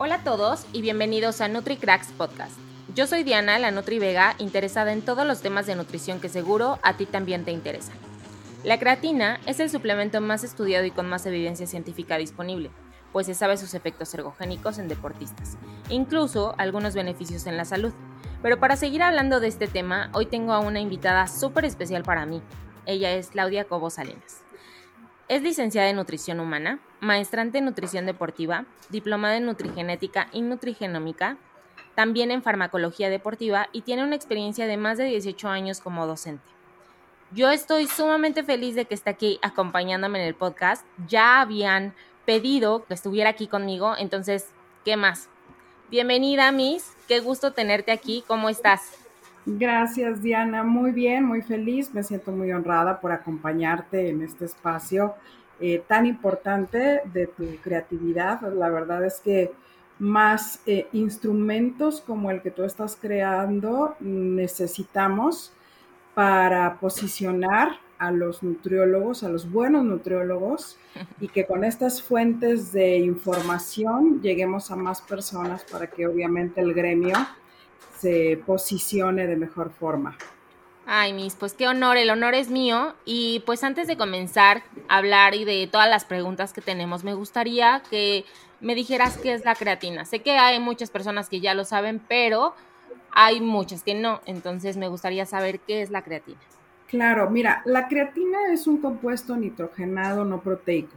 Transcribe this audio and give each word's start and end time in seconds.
Hola 0.00 0.14
a 0.14 0.22
todos 0.22 0.64
y 0.72 0.80
bienvenidos 0.80 1.40
a 1.40 1.48
NutriCracks 1.48 2.12
Podcast. 2.12 2.56
Yo 2.94 3.08
soy 3.08 3.24
Diana, 3.24 3.58
la 3.58 3.72
Nutri 3.72 3.98
Vega, 3.98 4.36
interesada 4.38 4.92
en 4.92 5.02
todos 5.02 5.26
los 5.26 5.40
temas 5.42 5.66
de 5.66 5.74
nutrición 5.74 6.20
que 6.20 6.28
seguro 6.28 6.78
a 6.84 6.96
ti 6.96 7.04
también 7.04 7.44
te 7.44 7.50
interesan. 7.50 7.96
La 8.62 8.78
creatina 8.78 9.40
es 9.44 9.58
el 9.58 9.70
suplemento 9.70 10.20
más 10.20 10.44
estudiado 10.44 10.84
y 10.84 10.92
con 10.92 11.08
más 11.08 11.26
evidencia 11.26 11.66
científica 11.66 12.16
disponible, 12.16 12.70
pues 13.12 13.26
se 13.26 13.34
sabe 13.34 13.56
sus 13.56 13.74
efectos 13.74 14.14
ergogénicos 14.14 14.78
en 14.78 14.86
deportistas, 14.86 15.58
incluso 15.88 16.54
algunos 16.58 16.94
beneficios 16.94 17.48
en 17.48 17.56
la 17.56 17.64
salud. 17.64 17.92
Pero 18.40 18.60
para 18.60 18.76
seguir 18.76 19.02
hablando 19.02 19.40
de 19.40 19.48
este 19.48 19.66
tema, 19.66 20.10
hoy 20.14 20.26
tengo 20.26 20.52
a 20.52 20.60
una 20.60 20.78
invitada 20.78 21.26
súper 21.26 21.64
especial 21.64 22.04
para 22.04 22.24
mí. 22.24 22.40
Ella 22.86 23.14
es 23.14 23.30
Claudia 23.30 23.64
Cobo 23.64 23.90
Salinas. 23.90 24.44
Es 25.26 25.42
licenciada 25.42 25.90
en 25.90 25.96
nutrición 25.96 26.38
humana, 26.38 26.78
maestrante 27.00 27.58
en 27.58 27.64
nutrición 27.64 28.06
deportiva, 28.06 28.64
diplomada 28.90 29.36
en 29.36 29.46
nutrigenética 29.46 30.28
y 30.32 30.42
nutrigenómica, 30.42 31.36
también 31.94 32.30
en 32.30 32.42
farmacología 32.42 33.10
deportiva 33.10 33.68
y 33.72 33.82
tiene 33.82 34.04
una 34.04 34.16
experiencia 34.16 34.66
de 34.66 34.76
más 34.76 34.98
de 34.98 35.04
18 35.04 35.48
años 35.48 35.80
como 35.80 36.06
docente. 36.06 36.44
Yo 37.32 37.50
estoy 37.50 37.86
sumamente 37.86 38.42
feliz 38.42 38.74
de 38.74 38.86
que 38.86 38.94
esté 38.94 39.10
aquí 39.10 39.38
acompañándome 39.42 40.20
en 40.20 40.26
el 40.26 40.34
podcast. 40.34 40.86
Ya 41.06 41.40
habían 41.40 41.92
pedido 42.24 42.84
que 42.86 42.94
estuviera 42.94 43.30
aquí 43.30 43.48
conmigo, 43.48 43.94
entonces, 43.98 44.48
¿qué 44.84 44.96
más? 44.96 45.28
Bienvenida, 45.90 46.52
Miss. 46.52 46.96
Qué 47.06 47.20
gusto 47.20 47.52
tenerte 47.52 47.92
aquí. 47.92 48.24
¿Cómo 48.26 48.48
estás? 48.48 48.92
Gracias, 49.44 50.22
Diana. 50.22 50.62
Muy 50.62 50.92
bien, 50.92 51.24
muy 51.24 51.42
feliz. 51.42 51.92
Me 51.94 52.02
siento 52.02 52.30
muy 52.32 52.52
honrada 52.52 53.00
por 53.00 53.12
acompañarte 53.12 54.10
en 54.10 54.22
este 54.22 54.44
espacio 54.44 55.14
eh, 55.60 55.82
tan 55.86 56.06
importante 56.06 57.02
de 57.12 57.26
tu 57.26 57.44
creatividad. 57.62 58.40
La 58.52 58.70
verdad 58.70 59.04
es 59.04 59.20
que 59.20 59.52
más 59.98 60.60
eh, 60.66 60.86
instrumentos 60.92 62.00
como 62.00 62.30
el 62.30 62.40
que 62.40 62.50
tú 62.50 62.62
estás 62.62 62.96
creando 63.00 63.96
necesitamos 64.00 65.52
para 66.14 66.78
posicionar 66.78 67.80
a 67.98 68.12
los 68.12 68.42
nutriólogos, 68.42 69.24
a 69.24 69.28
los 69.28 69.50
buenos 69.50 69.84
nutriólogos, 69.84 70.78
y 71.20 71.28
que 71.28 71.46
con 71.46 71.64
estas 71.64 72.00
fuentes 72.00 72.72
de 72.72 72.98
información 72.98 74.20
lleguemos 74.22 74.70
a 74.70 74.76
más 74.76 75.00
personas 75.00 75.64
para 75.64 75.88
que 75.88 76.06
obviamente 76.06 76.60
el 76.60 76.74
gremio 76.74 77.16
se 77.98 78.40
posicione 78.46 79.26
de 79.26 79.36
mejor 79.36 79.70
forma. 79.70 80.16
Ay, 80.90 81.12
mis, 81.12 81.34
pues 81.34 81.52
qué 81.52 81.68
honor, 81.68 81.98
el 81.98 82.08
honor 82.08 82.34
es 82.34 82.48
mío. 82.48 82.94
Y 83.04 83.42
pues 83.44 83.62
antes 83.62 83.86
de 83.86 83.98
comenzar 83.98 84.62
a 84.88 84.96
hablar 84.96 85.34
y 85.34 85.44
de 85.44 85.68
todas 85.70 85.86
las 85.90 86.06
preguntas 86.06 86.54
que 86.54 86.62
tenemos, 86.62 87.04
me 87.04 87.12
gustaría 87.12 87.82
que 87.90 88.24
me 88.62 88.74
dijeras 88.74 89.18
qué 89.18 89.34
es 89.34 89.44
la 89.44 89.54
creatina. 89.54 90.06
Sé 90.06 90.20
que 90.20 90.38
hay 90.38 90.58
muchas 90.60 90.88
personas 90.88 91.28
que 91.28 91.40
ya 91.40 91.52
lo 91.52 91.66
saben, 91.66 92.00
pero 92.08 92.54
hay 93.12 93.42
muchas 93.42 93.82
que 93.82 93.94
no. 93.94 94.22
Entonces 94.24 94.78
me 94.78 94.88
gustaría 94.88 95.26
saber 95.26 95.60
qué 95.60 95.82
es 95.82 95.90
la 95.90 96.00
creatina. 96.00 96.40
Claro, 96.86 97.28
mira, 97.28 97.60
la 97.66 97.86
creatina 97.86 98.50
es 98.50 98.66
un 98.66 98.78
compuesto 98.78 99.36
nitrogenado 99.36 100.24
no 100.24 100.40
proteico 100.40 100.96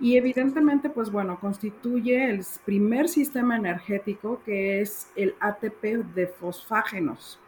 y 0.00 0.16
evidentemente, 0.16 0.90
pues 0.90 1.12
bueno, 1.12 1.38
constituye 1.38 2.28
el 2.28 2.44
primer 2.64 3.08
sistema 3.08 3.54
energético 3.54 4.42
que 4.44 4.80
es 4.80 5.06
el 5.14 5.36
ATP 5.38 6.02
de 6.12 6.26
fosfágenos. 6.26 7.38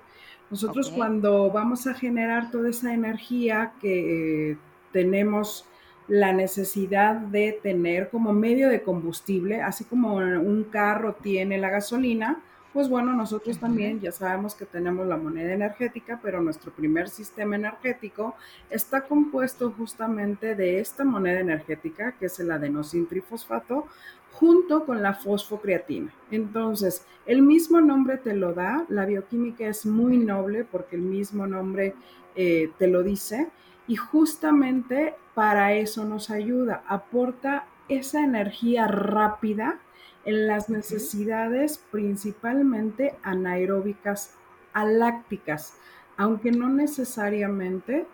Nosotros 0.54 0.88
cuando 0.90 1.50
vamos 1.50 1.88
a 1.88 1.94
generar 1.94 2.52
toda 2.52 2.70
esa 2.70 2.94
energía 2.94 3.72
que 3.80 4.56
tenemos 4.92 5.66
la 6.06 6.32
necesidad 6.32 7.16
de 7.16 7.58
tener 7.60 8.08
como 8.08 8.32
medio 8.32 8.68
de 8.68 8.80
combustible, 8.82 9.62
así 9.62 9.82
como 9.82 10.14
un 10.14 10.62
carro 10.70 11.14
tiene 11.14 11.58
la 11.58 11.70
gasolina, 11.70 12.40
pues 12.72 12.88
bueno, 12.88 13.14
nosotros 13.14 13.58
también 13.58 13.98
ya 13.98 14.12
sabemos 14.12 14.54
que 14.54 14.64
tenemos 14.64 15.08
la 15.08 15.16
moneda 15.16 15.52
energética, 15.52 16.20
pero 16.22 16.40
nuestro 16.40 16.70
primer 16.70 17.08
sistema 17.08 17.56
energético 17.56 18.36
está 18.70 19.00
compuesto 19.00 19.72
justamente 19.76 20.54
de 20.54 20.78
esta 20.78 21.02
moneda 21.02 21.40
energética, 21.40 22.12
que 22.12 22.26
es 22.26 22.38
el 22.38 22.52
adenosintrifosfato, 22.52 23.88
junto 24.34 24.84
con 24.84 25.02
la 25.02 25.14
fosfocreatina. 25.14 26.12
Entonces, 26.30 27.06
el 27.26 27.42
mismo 27.42 27.80
nombre 27.80 28.18
te 28.18 28.34
lo 28.34 28.52
da, 28.52 28.84
la 28.88 29.06
bioquímica 29.06 29.66
es 29.66 29.86
muy 29.86 30.18
noble 30.18 30.64
porque 30.64 30.96
el 30.96 31.02
mismo 31.02 31.46
nombre 31.46 31.94
eh, 32.34 32.70
te 32.78 32.88
lo 32.88 33.02
dice, 33.02 33.48
y 33.86 33.96
justamente 33.96 35.14
para 35.34 35.74
eso 35.74 36.04
nos 36.04 36.30
ayuda, 36.30 36.82
aporta 36.88 37.66
esa 37.88 38.24
energía 38.24 38.86
rápida 38.86 39.78
en 40.24 40.46
las 40.46 40.70
necesidades 40.70 41.82
principalmente 41.90 43.14
anaeróbicas 43.22 44.34
alácticas, 44.72 45.76
aunque 46.16 46.50
no 46.50 46.68
necesariamente 46.68 48.06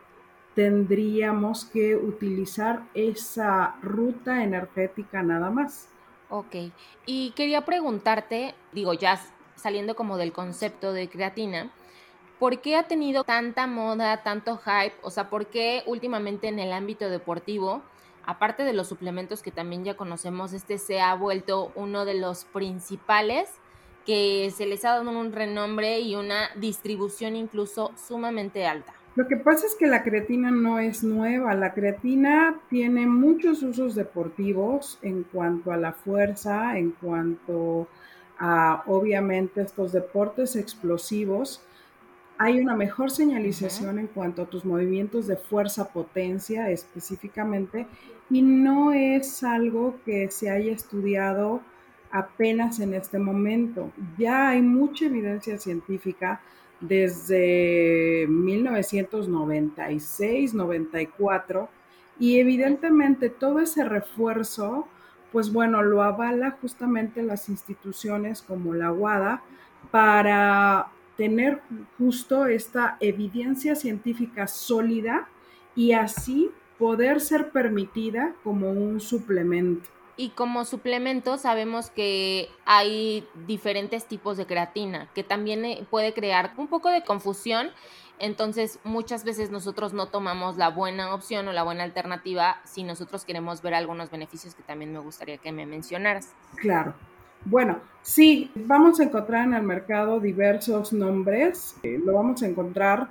tendríamos 0.54 1.64
que 1.64 1.94
utilizar 1.94 2.82
esa 2.94 3.76
ruta 3.82 4.42
energética 4.42 5.22
nada 5.22 5.50
más. 5.50 5.89
Ok, 6.30 6.54
y 7.06 7.32
quería 7.32 7.64
preguntarte, 7.64 8.54
digo, 8.72 8.94
ya 8.94 9.20
saliendo 9.56 9.96
como 9.96 10.16
del 10.16 10.32
concepto 10.32 10.92
de 10.92 11.08
creatina, 11.08 11.70
¿por 12.38 12.60
qué 12.60 12.76
ha 12.76 12.84
tenido 12.84 13.24
tanta 13.24 13.66
moda, 13.66 14.22
tanto 14.22 14.58
hype? 14.58 14.94
O 15.02 15.10
sea, 15.10 15.28
¿por 15.28 15.46
qué 15.46 15.82
últimamente 15.86 16.48
en 16.48 16.58
el 16.58 16.72
ámbito 16.72 17.10
deportivo 17.10 17.82
aparte 18.30 18.64
de 18.64 18.72
los 18.72 18.88
suplementos 18.88 19.42
que 19.42 19.50
también 19.50 19.84
ya 19.84 19.96
conocemos, 19.96 20.52
este 20.52 20.78
se 20.78 21.00
ha 21.00 21.14
vuelto 21.14 21.72
uno 21.74 22.04
de 22.04 22.14
los 22.14 22.44
principales 22.44 23.48
que 24.06 24.52
se 24.56 24.66
les 24.66 24.84
ha 24.84 24.90
dado 24.90 25.10
un 25.10 25.32
renombre 25.32 26.00
y 26.00 26.14
una 26.14 26.50
distribución 26.54 27.36
incluso 27.36 27.92
sumamente 27.96 28.66
alta. 28.66 28.94
Lo 29.20 29.28
que 29.28 29.36
pasa 29.36 29.66
es 29.66 29.74
que 29.74 29.86
la 29.86 30.02
creatina 30.02 30.50
no 30.50 30.78
es 30.78 31.04
nueva. 31.04 31.52
La 31.52 31.74
creatina 31.74 32.58
tiene 32.70 33.06
muchos 33.06 33.62
usos 33.62 33.94
deportivos 33.94 34.98
en 35.02 35.24
cuanto 35.24 35.72
a 35.72 35.76
la 35.76 35.92
fuerza, 35.92 36.78
en 36.78 36.92
cuanto 36.92 37.86
a 38.38 38.82
obviamente 38.86 39.60
estos 39.60 39.92
deportes 39.92 40.56
explosivos 40.56 41.60
hay 42.38 42.60
una 42.60 42.74
mejor 42.74 43.10
señalización 43.10 43.98
en 43.98 44.06
cuanto 44.06 44.40
a 44.40 44.46
tus 44.46 44.64
movimientos 44.64 45.26
de 45.26 45.36
fuerza, 45.36 45.92
potencia 45.92 46.70
específicamente, 46.70 47.86
y 48.30 48.40
no 48.40 48.94
es 48.94 49.42
algo 49.42 49.96
que 50.06 50.30
se 50.30 50.48
haya 50.48 50.72
estudiado 50.72 51.60
apenas 52.10 52.80
en 52.80 52.94
este 52.94 53.18
momento. 53.18 53.92
Ya 54.16 54.48
hay 54.48 54.62
mucha 54.62 55.04
evidencia 55.04 55.58
científica 55.58 56.40
desde 56.80 58.26
1996, 58.28 60.54
94, 60.54 61.68
y 62.18 62.38
evidentemente 62.38 63.28
todo 63.30 63.60
ese 63.60 63.84
refuerzo, 63.84 64.88
pues 65.32 65.52
bueno, 65.52 65.82
lo 65.82 66.02
avala 66.02 66.58
justamente 66.60 67.22
las 67.22 67.48
instituciones 67.48 68.42
como 68.42 68.74
la 68.74 68.92
WADA 68.92 69.42
para 69.90 70.88
tener 71.16 71.62
justo 71.98 72.46
esta 72.46 72.96
evidencia 73.00 73.74
científica 73.74 74.46
sólida 74.46 75.28
y 75.74 75.92
así 75.92 76.50
poder 76.78 77.20
ser 77.20 77.50
permitida 77.50 78.34
como 78.42 78.70
un 78.70 79.00
suplemento. 79.00 79.88
Y 80.20 80.28
como 80.28 80.66
suplemento 80.66 81.38
sabemos 81.38 81.88
que 81.88 82.50
hay 82.66 83.26
diferentes 83.46 84.04
tipos 84.04 84.36
de 84.36 84.44
creatina, 84.44 85.08
que 85.14 85.24
también 85.24 85.64
eh, 85.64 85.86
puede 85.88 86.12
crear 86.12 86.52
un 86.58 86.68
poco 86.68 86.90
de 86.90 87.02
confusión. 87.02 87.70
Entonces 88.18 88.80
muchas 88.84 89.24
veces 89.24 89.50
nosotros 89.50 89.94
no 89.94 90.08
tomamos 90.08 90.58
la 90.58 90.68
buena 90.68 91.14
opción 91.14 91.48
o 91.48 91.54
la 91.54 91.62
buena 91.62 91.84
alternativa 91.84 92.60
si 92.64 92.82
nosotros 92.82 93.24
queremos 93.24 93.62
ver 93.62 93.72
algunos 93.72 94.10
beneficios 94.10 94.54
que 94.54 94.62
también 94.62 94.92
me 94.92 94.98
gustaría 94.98 95.38
que 95.38 95.52
me 95.52 95.64
mencionaras. 95.64 96.34
Claro. 96.56 96.92
Bueno, 97.46 97.78
sí, 98.02 98.50
vamos 98.54 99.00
a 99.00 99.04
encontrar 99.04 99.46
en 99.46 99.54
el 99.54 99.62
mercado 99.62 100.20
diversos 100.20 100.92
nombres. 100.92 101.76
Eh, 101.82 101.98
lo 102.04 102.12
vamos 102.12 102.42
a 102.42 102.46
encontrar 102.46 103.08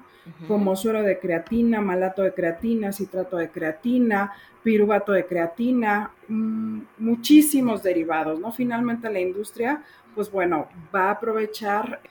como 0.48 0.76
suero 0.76 1.04
de 1.04 1.20
creatina, 1.20 1.82
malato 1.82 2.22
de 2.22 2.34
creatina, 2.34 2.92
citrato 2.92 3.38
de 3.38 3.50
creatina, 3.50 4.34
piruvato 4.64 5.12
de 5.12 5.26
creatina, 5.26 6.12
mm, 6.28 6.80
muchísimos 6.98 7.84
derivados, 7.84 8.40
¿no? 8.40 8.52
Finalmente 8.52 9.10
la 9.10 9.20
industria, 9.20 9.84
pues 10.16 10.32
bueno, 10.32 10.68
va 10.94 11.08
a 11.08 11.12
aprovechar 11.12 12.02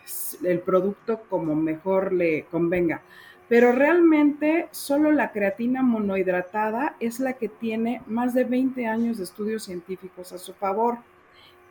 el 0.43 0.61
producto 0.61 1.23
como 1.29 1.55
mejor 1.55 2.13
le 2.13 2.45
convenga. 2.47 3.03
Pero 3.49 3.73
realmente 3.73 4.69
solo 4.71 5.11
la 5.11 5.33
creatina 5.33 5.83
monohidratada 5.83 6.97
es 7.01 7.19
la 7.19 7.33
que 7.33 7.49
tiene 7.49 8.03
más 8.07 8.35
de 8.35 8.45
20 8.45 8.87
años 8.87 9.19
de 9.19 9.25
estudios 9.25 9.65
científicos 9.65 10.33
a 10.33 10.39
su 10.39 10.53
favor. 10.53 10.99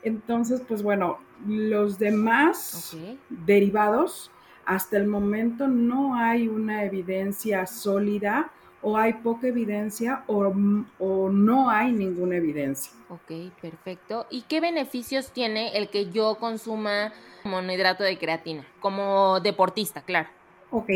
Entonces, 0.04 0.62
pues 0.68 0.82
bueno, 0.82 1.20
los 1.46 2.00
demás 2.00 2.98
derivados, 3.30 4.32
hasta 4.68 4.98
el 4.98 5.08
momento 5.08 5.68
no 5.68 6.16
hay 6.16 6.50
una 6.50 6.84
evidencia 6.84 7.66
sólida 7.66 8.52
o 8.82 8.98
hay 8.98 9.14
poca 9.14 9.48
evidencia 9.48 10.24
o, 10.28 10.54
o, 11.00 11.30
no 11.30 11.70
hay 11.70 11.94
ninguna 11.94 12.36
evidencia. 12.36 12.92
Ok, 13.10 13.54
perfecto. 13.62 14.28
¿Y 14.30 14.42
qué 14.44 14.60
beneficios 14.60 15.32
tiene 15.32 15.78
el 15.78 15.90
que 15.90 16.12
yo 16.12 16.36
consuma 16.36 17.14
monohidrato 17.46 18.04
de 18.04 18.18
creatina 18.18 18.66
como 18.82 19.40
deportista, 19.40 20.02
claro? 20.02 20.28
Ok, 20.70 20.90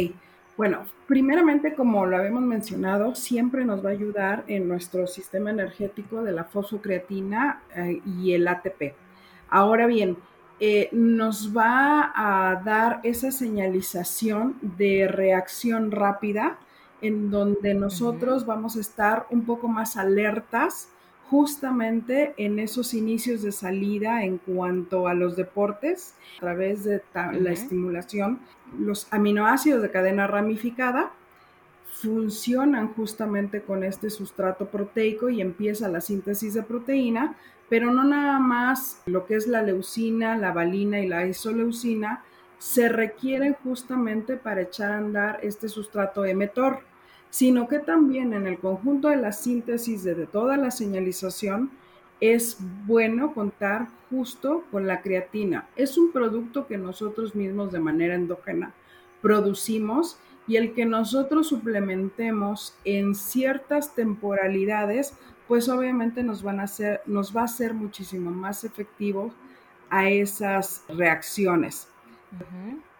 bueno, 0.57 0.85
primeramente, 1.07 1.73
como 1.73 2.05
lo 2.05 2.17
habíamos 2.17 2.43
mencionado, 2.43 3.15
siempre 3.15 3.63
nos 3.63 3.83
va 3.83 3.89
a 3.89 3.93
ayudar 3.93 4.43
en 4.47 4.67
nuestro 4.67 5.07
sistema 5.07 5.49
energético 5.49 6.23
de 6.23 6.33
la 6.33 6.43
fosfocreatina 6.43 7.63
eh, 7.73 8.01
y 8.05 8.33
el 8.33 8.45
ATP. 8.49 8.93
Ahora 9.49 9.87
bien, 9.87 10.17
eh, 10.63 10.89
nos 10.91 11.57
va 11.57 12.11
a 12.13 12.61
dar 12.63 12.99
esa 13.01 13.31
señalización 13.31 14.57
de 14.61 15.07
reacción 15.07 15.89
rápida 15.89 16.59
en 17.01 17.31
donde 17.31 17.73
nosotros 17.73 18.45
vamos 18.45 18.75
a 18.75 18.81
estar 18.81 19.25
un 19.31 19.43
poco 19.43 19.67
más 19.67 19.97
alertas 19.97 20.89
justamente 21.31 22.35
en 22.37 22.59
esos 22.59 22.93
inicios 22.93 23.41
de 23.41 23.51
salida 23.51 24.23
en 24.23 24.37
cuanto 24.37 25.07
a 25.07 25.15
los 25.15 25.35
deportes, 25.35 26.13
a 26.37 26.41
través 26.41 26.83
de 26.83 27.01
la 27.15 27.51
estimulación, 27.51 28.39
los 28.77 29.07
aminoácidos 29.11 29.81
de 29.81 29.89
cadena 29.89 30.27
ramificada 30.27 31.11
funcionan 31.91 32.93
justamente 32.93 33.61
con 33.61 33.83
este 33.83 34.09
sustrato 34.09 34.67
proteico 34.67 35.29
y 35.29 35.41
empieza 35.41 35.87
la 35.87 36.01
síntesis 36.01 36.53
de 36.53 36.63
proteína, 36.63 37.35
pero 37.69 37.91
no 37.93 38.03
nada 38.03 38.39
más 38.39 39.01
lo 39.05 39.25
que 39.25 39.35
es 39.35 39.47
la 39.47 39.61
leucina, 39.61 40.37
la 40.37 40.51
valina 40.51 40.99
y 40.99 41.07
la 41.07 41.27
isoleucina 41.27 42.23
se 42.57 42.89
requieren 42.89 43.55
justamente 43.63 44.37
para 44.37 44.61
echar 44.61 44.91
a 44.91 44.97
andar 44.97 45.39
este 45.41 45.67
sustrato 45.67 46.25
emetor 46.25 46.83
sino 47.31 47.67
que 47.67 47.79
también 47.79 48.33
en 48.33 48.45
el 48.45 48.59
conjunto 48.59 49.07
de 49.07 49.15
la 49.15 49.31
síntesis 49.31 50.03
de, 50.03 50.13
toda 50.27 50.57
la 50.57 50.69
señalización 50.69 51.71
es 52.19 52.57
bueno 52.85 53.33
contar 53.33 53.87
justo 54.11 54.65
con 54.69 54.85
la 54.85 55.01
creatina. 55.01 55.67
Es 55.75 55.97
un 55.97 56.11
producto 56.11 56.67
que 56.67 56.77
nosotros 56.77 57.33
mismos 57.33 57.71
de 57.71 57.79
manera 57.79 58.15
endógena 58.15 58.73
producimos 59.21 60.19
y 60.51 60.57
el 60.57 60.73
que 60.73 60.85
nosotros 60.85 61.47
suplementemos 61.47 62.75
en 62.83 63.15
ciertas 63.15 63.95
temporalidades, 63.95 65.13
pues 65.47 65.69
obviamente 65.69 66.23
nos, 66.23 66.43
van 66.43 66.59
a 66.59 66.63
hacer, 66.63 66.99
nos 67.05 67.33
va 67.33 67.43
a 67.43 67.47
ser 67.47 67.73
muchísimo 67.73 68.31
más 68.31 68.65
efectivo 68.65 69.33
a 69.89 70.09
esas 70.09 70.83
reacciones. 70.89 71.87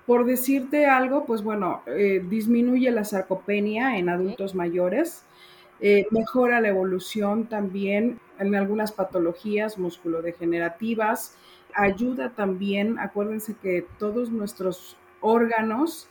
Por 0.06 0.24
decirte 0.24 0.86
algo, 0.86 1.25
pues 1.25 1.44
bueno, 1.44 1.81
eh, 1.88 2.25
disminuye 2.25 2.89
la 2.89 3.03
sarcopenia 3.03 3.97
en 3.97 4.07
adultos 4.07 4.56
mayores, 4.56 5.25
eh, 5.81 6.07
mejora 6.09 6.62
la 6.62 6.69
evolución 6.69 7.47
también 7.47 8.21
en 8.39 8.56
algunas 8.56 8.94
patologías 8.94 9.77
musculodegenerativas, 9.77 11.36
ayuda 11.75 12.30
también, 12.30 12.97
acuérdense 12.97 13.56
que 13.62 13.86
todos 14.00 14.31
nuestros 14.31 14.95
órganos, 15.19 16.07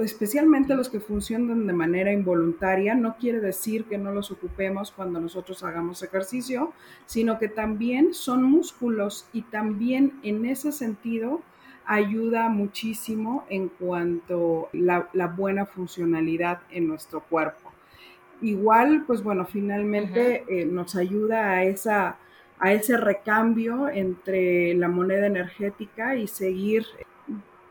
especialmente 0.00 0.74
los 0.74 0.88
que 0.88 1.00
funcionan 1.00 1.66
de 1.66 1.72
manera 1.72 2.12
involuntaria, 2.12 2.94
no 2.94 3.16
quiere 3.16 3.40
decir 3.40 3.84
que 3.84 3.98
no 3.98 4.12
los 4.12 4.30
ocupemos 4.30 4.90
cuando 4.90 5.20
nosotros 5.20 5.62
hagamos 5.62 6.02
ejercicio, 6.02 6.72
sino 7.06 7.38
que 7.38 7.48
también 7.48 8.14
son 8.14 8.42
músculos 8.42 9.28
y 9.32 9.42
también 9.42 10.18
en 10.22 10.46
ese 10.46 10.72
sentido 10.72 11.42
ayuda 11.84 12.48
muchísimo 12.48 13.44
en 13.48 13.68
cuanto 13.68 14.68
a 14.72 15.08
la, 15.12 15.26
buena 15.26 15.66
funcionalidad 15.66 16.60
en 16.70 16.88
nuestro 16.88 17.20
cuerpo. 17.20 17.72
Igual, 18.40 19.04
pues 19.06 19.22
bueno, 19.22 19.46
finalmente 19.46 20.44
eh, 20.48 20.64
nos 20.64 20.96
ayuda 20.96 21.50
a, 21.50 21.64
esa, 21.64 22.18
a 22.58 22.72
ese 22.72 22.96
recambio 22.96 23.88
entre 23.88 24.74
la 24.74 24.88
moneda 24.88 25.26
energética 25.26 26.16
y 26.16 26.26
seguir 26.26 26.84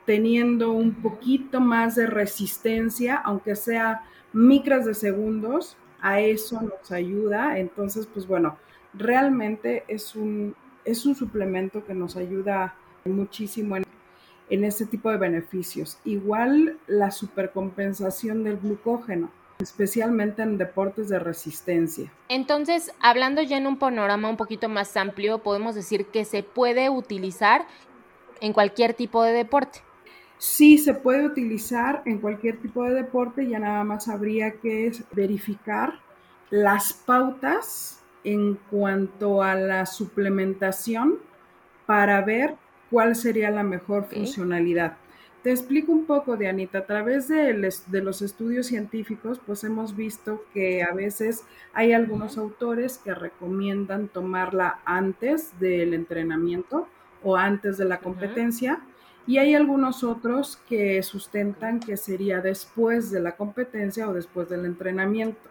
teniendo 0.06 0.72
un 0.72 0.94
poquito 0.94 1.60
más 1.60 1.96
de 1.96 2.08
resistencia, 2.08 3.16
aunque 3.16 3.56
sea 3.56 4.04
micras 4.34 4.86
de 4.86 4.94
segundos, 4.94 5.78
a 6.02 6.20
eso 6.20 6.62
nos 6.62 6.92
ayuda. 6.92 7.60
Entonces, 7.60 8.08
pues 8.08 8.28
bueno, 8.28 8.58
realmente 8.94 9.84
es 9.88 10.16
un, 10.16 10.56
es 10.86 11.06
un 11.06 11.16
suplemento 11.16 11.86
que 11.86 11.94
nos 11.94 12.16
ayuda 12.16 12.76
muchísimo 13.06 13.78
en 13.78 13.84
en 14.52 14.66
este 14.66 14.86
tipo 14.86 15.10
de 15.10 15.18
beneficios. 15.18 15.98
Igual 16.04 16.78
la 16.86 17.10
supercompensación 17.10 18.44
del 18.44 18.58
glucógeno, 18.58 19.32
especialmente 19.60 20.44
en 20.44 20.58
deportes 20.58 21.08
de 21.08 21.20
resistencia. 21.20 22.12
Entonces, 22.28 22.92
hablando 23.00 23.42
ya 23.42 23.58
en 23.58 23.66
un 23.66 23.80
panorama 23.80 24.30
un 24.30 24.36
poquito 24.36 24.68
más 24.68 24.98
amplio, 24.98 25.40
podemos 25.40 25.74
decir 25.74 26.08
que 26.08 26.26
se 26.26 26.44
puede 26.44 26.90
utilizar 26.90 27.66
en 28.42 28.52
cualquier 28.52 28.94
tipo 28.94 29.24
de 29.24 29.32
deporte. 29.32 29.80
Sí, 30.42 30.80
se 30.80 30.96
puede 30.96 31.24
utilizar 31.24 32.02
en 32.08 32.18
cualquier 32.18 32.58
tipo 32.58 32.84
de 32.84 32.96
deporte, 32.96 33.48
ya 33.48 33.60
nada 33.60 33.84
más 33.84 34.08
habría 34.08 34.54
que 34.54 34.92
verificar 35.12 36.00
las 36.50 36.94
pautas 36.94 38.02
en 38.24 38.56
cuanto 38.72 39.44
a 39.44 39.54
la 39.54 39.86
suplementación 39.86 41.20
para 41.86 42.22
ver 42.22 42.56
cuál 42.90 43.16
sería 43.16 43.52
la 43.52 43.62
mejor 43.62 44.06
funcionalidad. 44.06 44.98
Te 45.44 45.52
explico 45.52 45.92
un 45.92 46.06
poco, 46.06 46.36
Dianita. 46.36 46.80
A 46.80 46.86
través 46.88 47.28
de, 47.28 47.54
los 47.54 48.22
estudios 48.24 48.66
científicos, 48.66 49.40
pues 49.46 49.64
hemos 49.64 49.96
visto 49.96 50.44
que 50.56 50.82
a 50.82 50.92
veces 50.92 51.44
hay 51.72 51.94
algunos 51.94 52.40
autores 52.40 52.98
que 52.98 53.14
recomiendan 53.14 54.08
tomarla 54.08 54.80
antes 54.86 55.60
del 55.60 55.94
entrenamiento 55.94 56.88
o 57.22 57.38
antes 57.38 57.78
de 57.78 57.86
la 57.86 58.00
competencia. 58.00 58.82
Y 59.28 59.38
hay 59.38 59.54
algunos 59.54 60.04
otros 60.04 60.58
que 60.68 61.02
sustentan 61.04 61.80
que 61.80 61.96
sería 61.98 62.42
después 62.42 63.12
de 63.12 63.20
la 63.20 63.36
competencia 63.36 64.10
o 64.10 64.14
después 64.14 64.50
del 64.50 64.66
entrenamiento. 64.66 65.50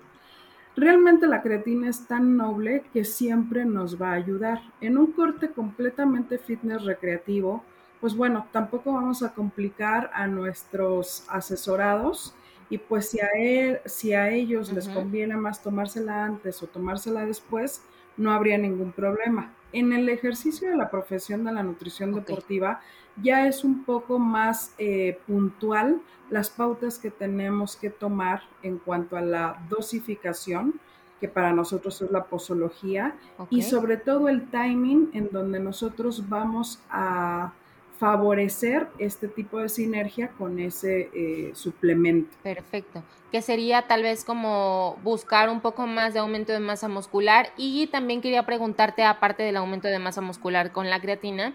Realmente 0.76 1.26
la 1.26 1.42
creatina 1.42 1.88
es 1.88 2.06
tan 2.06 2.36
noble 2.36 2.84
que 2.92 3.04
siempre 3.04 3.64
nos 3.64 4.00
va 4.00 4.10
a 4.10 4.14
ayudar. 4.14 4.62
En 4.80 4.98
un 4.98 5.12
corte 5.12 5.50
completamente 5.50 6.38
fitness 6.38 6.84
recreativo, 6.84 7.64
pues 8.00 8.16
bueno, 8.16 8.46
tampoco 8.52 8.92
vamos 8.92 9.22
a 9.22 9.34
complicar 9.34 10.10
a 10.14 10.26
nuestros 10.26 11.24
asesorados 11.28 12.34
y 12.70 12.78
pues 12.78 13.10
si 13.10 13.20
a, 13.20 13.28
él, 13.36 13.80
si 13.84 14.14
a 14.14 14.30
ellos 14.30 14.72
les 14.72 14.88
conviene 14.88 15.36
más 15.36 15.60
tomársela 15.62 16.24
antes 16.24 16.62
o 16.62 16.68
tomársela 16.68 17.26
después, 17.26 17.82
no 18.16 18.32
habría 18.32 18.56
ningún 18.58 18.92
problema. 18.92 19.52
En 19.72 19.92
el 19.92 20.08
ejercicio 20.08 20.70
de 20.70 20.76
la 20.76 20.88
profesión 20.88 21.44
de 21.44 21.52
la 21.52 21.64
nutrición 21.64 22.14
deportiva 22.14 22.80
ya 23.20 23.46
es 23.46 23.64
un 23.64 23.84
poco 23.84 24.18
más 24.18 24.74
eh, 24.78 25.18
puntual 25.26 26.00
las 26.30 26.48
pautas 26.48 26.98
que 26.98 27.10
tenemos 27.10 27.74
que 27.74 27.90
tomar 27.90 28.42
en 28.62 28.78
cuanto 28.78 29.16
a 29.16 29.20
la 29.20 29.60
dosificación, 29.68 30.80
que 31.20 31.26
para 31.28 31.52
nosotros 31.52 32.00
es 32.00 32.10
la 32.10 32.24
posología, 32.24 33.16
y 33.50 33.62
sobre 33.62 33.96
todo 33.96 34.28
el 34.28 34.48
timing 34.48 35.10
en 35.12 35.28
donde 35.32 35.58
nosotros 35.58 36.28
vamos 36.28 36.80
a 36.88 37.52
favorecer 38.00 38.88
este 38.98 39.28
tipo 39.28 39.58
de 39.58 39.68
sinergia 39.68 40.30
con 40.30 40.58
ese 40.58 41.10
eh, 41.12 41.50
suplemento. 41.54 42.34
Perfecto. 42.42 43.02
Que 43.30 43.42
sería 43.42 43.82
tal 43.82 44.02
vez 44.02 44.24
como 44.24 44.98
buscar 45.02 45.50
un 45.50 45.60
poco 45.60 45.86
más 45.86 46.14
de 46.14 46.20
aumento 46.20 46.54
de 46.54 46.60
masa 46.60 46.88
muscular 46.88 47.50
y 47.58 47.88
también 47.88 48.22
quería 48.22 48.46
preguntarte, 48.46 49.04
aparte 49.04 49.42
del 49.42 49.58
aumento 49.58 49.86
de 49.86 49.98
masa 49.98 50.22
muscular 50.22 50.72
con 50.72 50.88
la 50.88 50.98
creatina, 50.98 51.54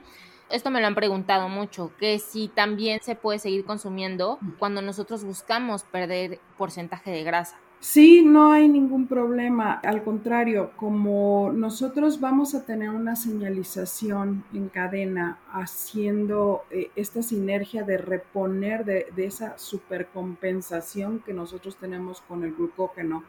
esto 0.52 0.70
me 0.70 0.80
lo 0.80 0.86
han 0.86 0.94
preguntado 0.94 1.50
mucho, 1.50 1.92
que 1.98 2.20
si 2.20 2.48
también 2.48 3.00
se 3.02 3.16
puede 3.16 3.40
seguir 3.40 3.66
consumiendo 3.66 4.38
cuando 4.60 4.84
nosotros 4.84 5.24
buscamos 5.24 5.82
perder 5.82 6.40
porcentaje 6.60 7.10
de 7.10 7.24
grasa. 7.24 7.58
Sí, 7.80 8.24
no 8.26 8.52
hay 8.52 8.68
ningún 8.68 9.08
problema. 9.08 9.74
Al 9.84 10.04
contrario, 10.04 10.72
como 10.76 11.52
nosotros 11.54 12.20
vamos 12.20 12.56
a 12.56 12.66
tener 12.66 12.90
una 12.90 13.16
señalización 13.16 14.44
en 14.54 14.70
cadena 14.70 15.40
haciendo 15.52 16.64
eh, 16.72 16.90
esta 16.96 17.22
sinergia 17.22 17.84
de 17.84 17.98
reponer 17.98 18.86
de, 18.86 19.08
de 19.16 19.26
esa 19.26 19.58
supercompensación 19.60 21.20
que 21.20 21.34
nosotros 21.34 21.78
tenemos 21.78 22.22
con 22.22 22.44
el 22.44 22.56
glucógeno 22.56 23.24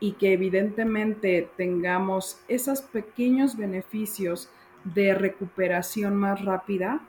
y 0.00 0.12
que 0.12 0.32
evidentemente 0.32 1.50
tengamos 1.56 2.40
esos 2.48 2.80
pequeños 2.80 3.56
beneficios 3.56 4.48
de 4.84 5.12
recuperación 5.14 6.16
más 6.16 6.42
rápida, 6.44 7.02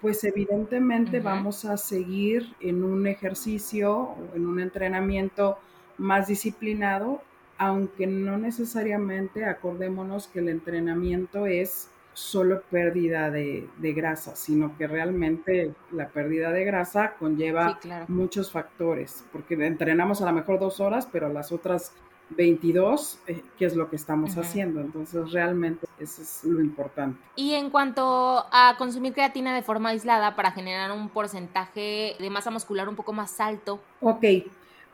pues 0.00 0.24
evidentemente 0.24 1.20
vamos 1.20 1.64
a 1.64 1.76
seguir 1.76 2.56
en 2.58 2.82
un 2.82 3.06
ejercicio 3.06 3.96
o 3.96 4.30
en 4.34 4.46
un 4.46 4.58
entrenamiento 4.58 5.58
más 5.98 6.28
disciplinado, 6.28 7.22
aunque 7.58 8.06
no 8.06 8.38
necesariamente 8.38 9.44
acordémonos 9.44 10.26
que 10.26 10.40
el 10.40 10.48
entrenamiento 10.48 11.46
es 11.46 11.90
solo 12.14 12.62
pérdida 12.70 13.30
de, 13.30 13.68
grasa, 13.80 14.36
sino 14.36 14.76
que 14.76 14.86
realmente 14.86 15.74
la 15.90 16.08
pérdida 16.08 16.50
de 16.50 16.64
grasa 16.64 17.14
conlleva 17.18 17.78
muchos 18.08 18.50
factores, 18.50 19.24
porque 19.32 19.54
entrenamos 19.54 20.20
a 20.20 20.26
lo 20.26 20.32
mejor 20.32 20.60
dos 20.60 20.80
horas, 20.80 21.08
pero 21.10 21.28
las 21.32 21.52
otras 21.52 21.92
22, 22.30 23.20
eh, 23.26 23.42
¿qué 23.58 23.66
es 23.66 23.76
lo 23.76 23.88
que 23.90 23.96
estamos 23.96 24.36
haciendo? 24.36 24.80
Entonces, 24.80 25.32
realmente 25.32 25.86
eso 25.98 26.22
es 26.22 26.44
lo 26.44 26.60
importante. 26.60 27.18
Y 27.36 27.54
en 27.54 27.70
cuanto 27.70 28.46
a 28.50 28.74
consumir 28.78 29.12
creatina 29.12 29.54
de 29.54 29.62
forma 29.62 29.90
aislada 29.90 30.34
para 30.34 30.50
generar 30.52 30.92
un 30.92 31.08
porcentaje 31.08 32.16
de 32.18 32.30
masa 32.30 32.50
muscular 32.50 32.88
un 32.88 32.96
poco 32.96 33.12
más 33.12 33.38
alto. 33.40 33.80
Ok, 34.00 34.24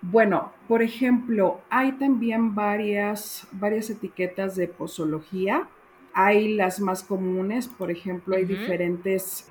bueno, 0.02 0.52
por 0.69 0.83
ejemplo, 0.83 1.61
hay 1.71 1.93
también 1.93 2.55
varias, 2.55 3.47
varias 3.52 3.90
etiquetas 3.90 4.57
de 4.57 4.69
posología. 4.69 5.69
Hay 6.14 6.55
las 6.55 6.81
más 6.81 7.02
comunes, 7.02 7.69
por 7.69 7.90
ejemplo, 7.90 8.37
hay 8.37 8.45
diferentes 8.45 9.50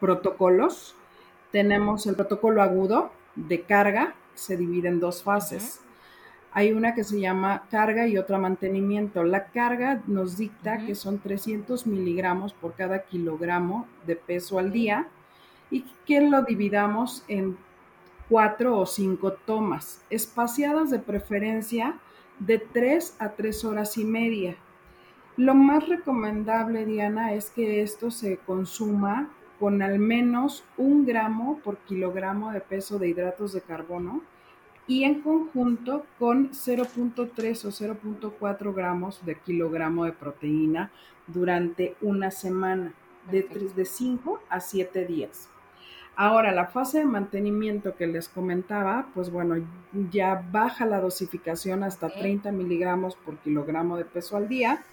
protocolos. 0.00 0.96
Tenemos 1.50 2.06
el 2.06 2.14
protocolo 2.14 2.62
agudo 2.62 3.10
de 3.34 3.62
carga, 3.62 4.14
se 4.34 4.56
divide 4.56 4.88
en 4.88 5.00
dos 5.00 5.22
fases 5.22 5.84
hay 6.56 6.72
una 6.72 6.94
que 6.94 7.02
se 7.02 7.18
llama 7.18 7.64
carga 7.68 8.06
y 8.06 8.16
otra 8.16 8.38
mantenimiento. 8.38 9.24
La 9.24 9.46
carga 9.46 10.02
nos 10.06 10.36
dicta 10.36 10.86
que 10.86 10.94
son 10.94 11.18
300 11.18 11.84
miligramos 11.88 12.52
por 12.52 12.74
cada 12.74 13.02
kilogramo 13.02 13.88
de 14.06 14.14
peso 14.14 14.60
al 14.60 14.70
día 14.70 15.08
y 15.72 15.84
que 16.06 16.20
lo 16.20 16.42
dividamos 16.42 17.24
en 17.26 17.58
cuatro 18.28 18.78
o 18.78 18.86
cinco 18.86 19.32
tomas, 19.32 20.02
espaciadas 20.10 20.90
de 20.90 20.98
preferencia 20.98 21.98
de 22.38 22.58
tres 22.58 23.16
a 23.18 23.30
tres 23.30 23.64
horas 23.64 23.96
y 23.98 24.04
media. 24.04 24.56
Lo 25.36 25.54
más 25.54 25.88
recomendable, 25.88 26.86
Diana, 26.86 27.34
es 27.34 27.50
que 27.50 27.82
esto 27.82 28.10
se 28.10 28.38
consuma 28.38 29.30
con 29.58 29.82
al 29.82 29.98
menos 29.98 30.64
un 30.76 31.06
gramo 31.06 31.58
por 31.62 31.78
kilogramo 31.78 32.52
de 32.52 32.60
peso 32.60 32.98
de 32.98 33.08
hidratos 33.08 33.52
de 33.52 33.60
carbono 33.60 34.22
y 34.86 35.04
en 35.04 35.22
conjunto 35.22 36.04
con 36.18 36.50
0.3 36.50 37.64
o 37.64 38.38
0.4 38.38 38.74
gramos 38.74 39.24
de 39.24 39.36
kilogramo 39.36 40.04
de 40.04 40.12
proteína 40.12 40.90
durante 41.26 41.96
una 42.02 42.30
semana, 42.30 42.92
de, 43.30 43.42
de 43.74 43.84
5 43.84 44.40
a 44.50 44.60
7 44.60 45.06
días. 45.06 45.48
Ahora, 46.16 46.52
la 46.52 46.66
fase 46.66 46.98
de 46.98 47.06
mantenimiento 47.06 47.96
que 47.96 48.06
les 48.06 48.28
comentaba, 48.28 49.08
pues 49.14 49.30
bueno, 49.30 49.56
ya 50.12 50.44
baja 50.52 50.86
la 50.86 51.00
dosificación 51.00 51.82
hasta 51.82 52.08
30 52.08 52.52
miligramos 52.52 53.16
por 53.16 53.38
kilogramo 53.38 53.96
de 53.96 54.04
peso 54.04 54.36
al 54.36 54.48
día. 54.48 54.84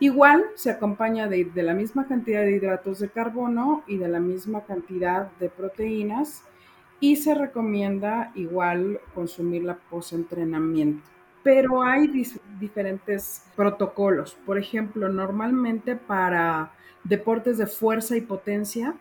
Igual 0.00 0.44
se 0.54 0.70
acompaña 0.70 1.28
de, 1.28 1.46
de 1.46 1.62
la 1.62 1.72
misma 1.72 2.06
cantidad 2.06 2.42
de 2.42 2.56
hidratos 2.56 2.98
de 2.98 3.08
carbono 3.08 3.84
y 3.86 3.96
de 3.96 4.08
la 4.08 4.20
misma 4.20 4.64
cantidad 4.64 5.30
de 5.38 5.48
proteínas 5.48 6.42
y 7.00 7.16
se 7.16 7.34
recomienda 7.34 8.30
igual 8.34 9.00
consumirla 9.14 9.78
post-entrenamiento. 9.90 11.08
Pero 11.42 11.82
hay 11.82 12.10
diferentes 12.58 13.44
protocolos. 13.56 14.36
Por 14.46 14.58
ejemplo, 14.58 15.08
normalmente 15.08 15.96
para 15.96 16.72
deportes 17.02 17.58
de 17.58 17.66
fuerza 17.66 18.16
y 18.16 18.22
potencia 18.22 18.94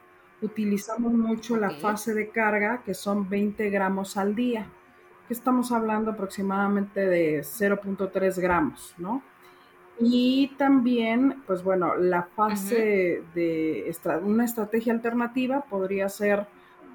utilizamos 0.43 1.13
mucho 1.13 1.57
la 1.57 1.71
fase 1.71 2.13
de 2.13 2.29
carga, 2.29 2.83
que 2.85 2.93
son 2.93 3.29
20 3.29 3.69
gramos 3.69 4.17
al 4.17 4.35
día, 4.35 4.67
que 5.27 5.33
estamos 5.33 5.71
hablando 5.71 6.11
aproximadamente 6.11 7.07
de 7.07 7.39
0.3 7.39 8.39
gramos, 8.39 8.93
¿no? 8.97 9.23
Y 9.99 10.51
también, 10.57 11.43
pues 11.45 11.63
bueno, 11.63 11.95
la 11.95 12.23
fase 12.23 13.23
de 13.33 13.95
una 14.23 14.43
estrategia 14.43 14.91
alternativa 14.91 15.61
podría 15.61 16.09
ser 16.09 16.47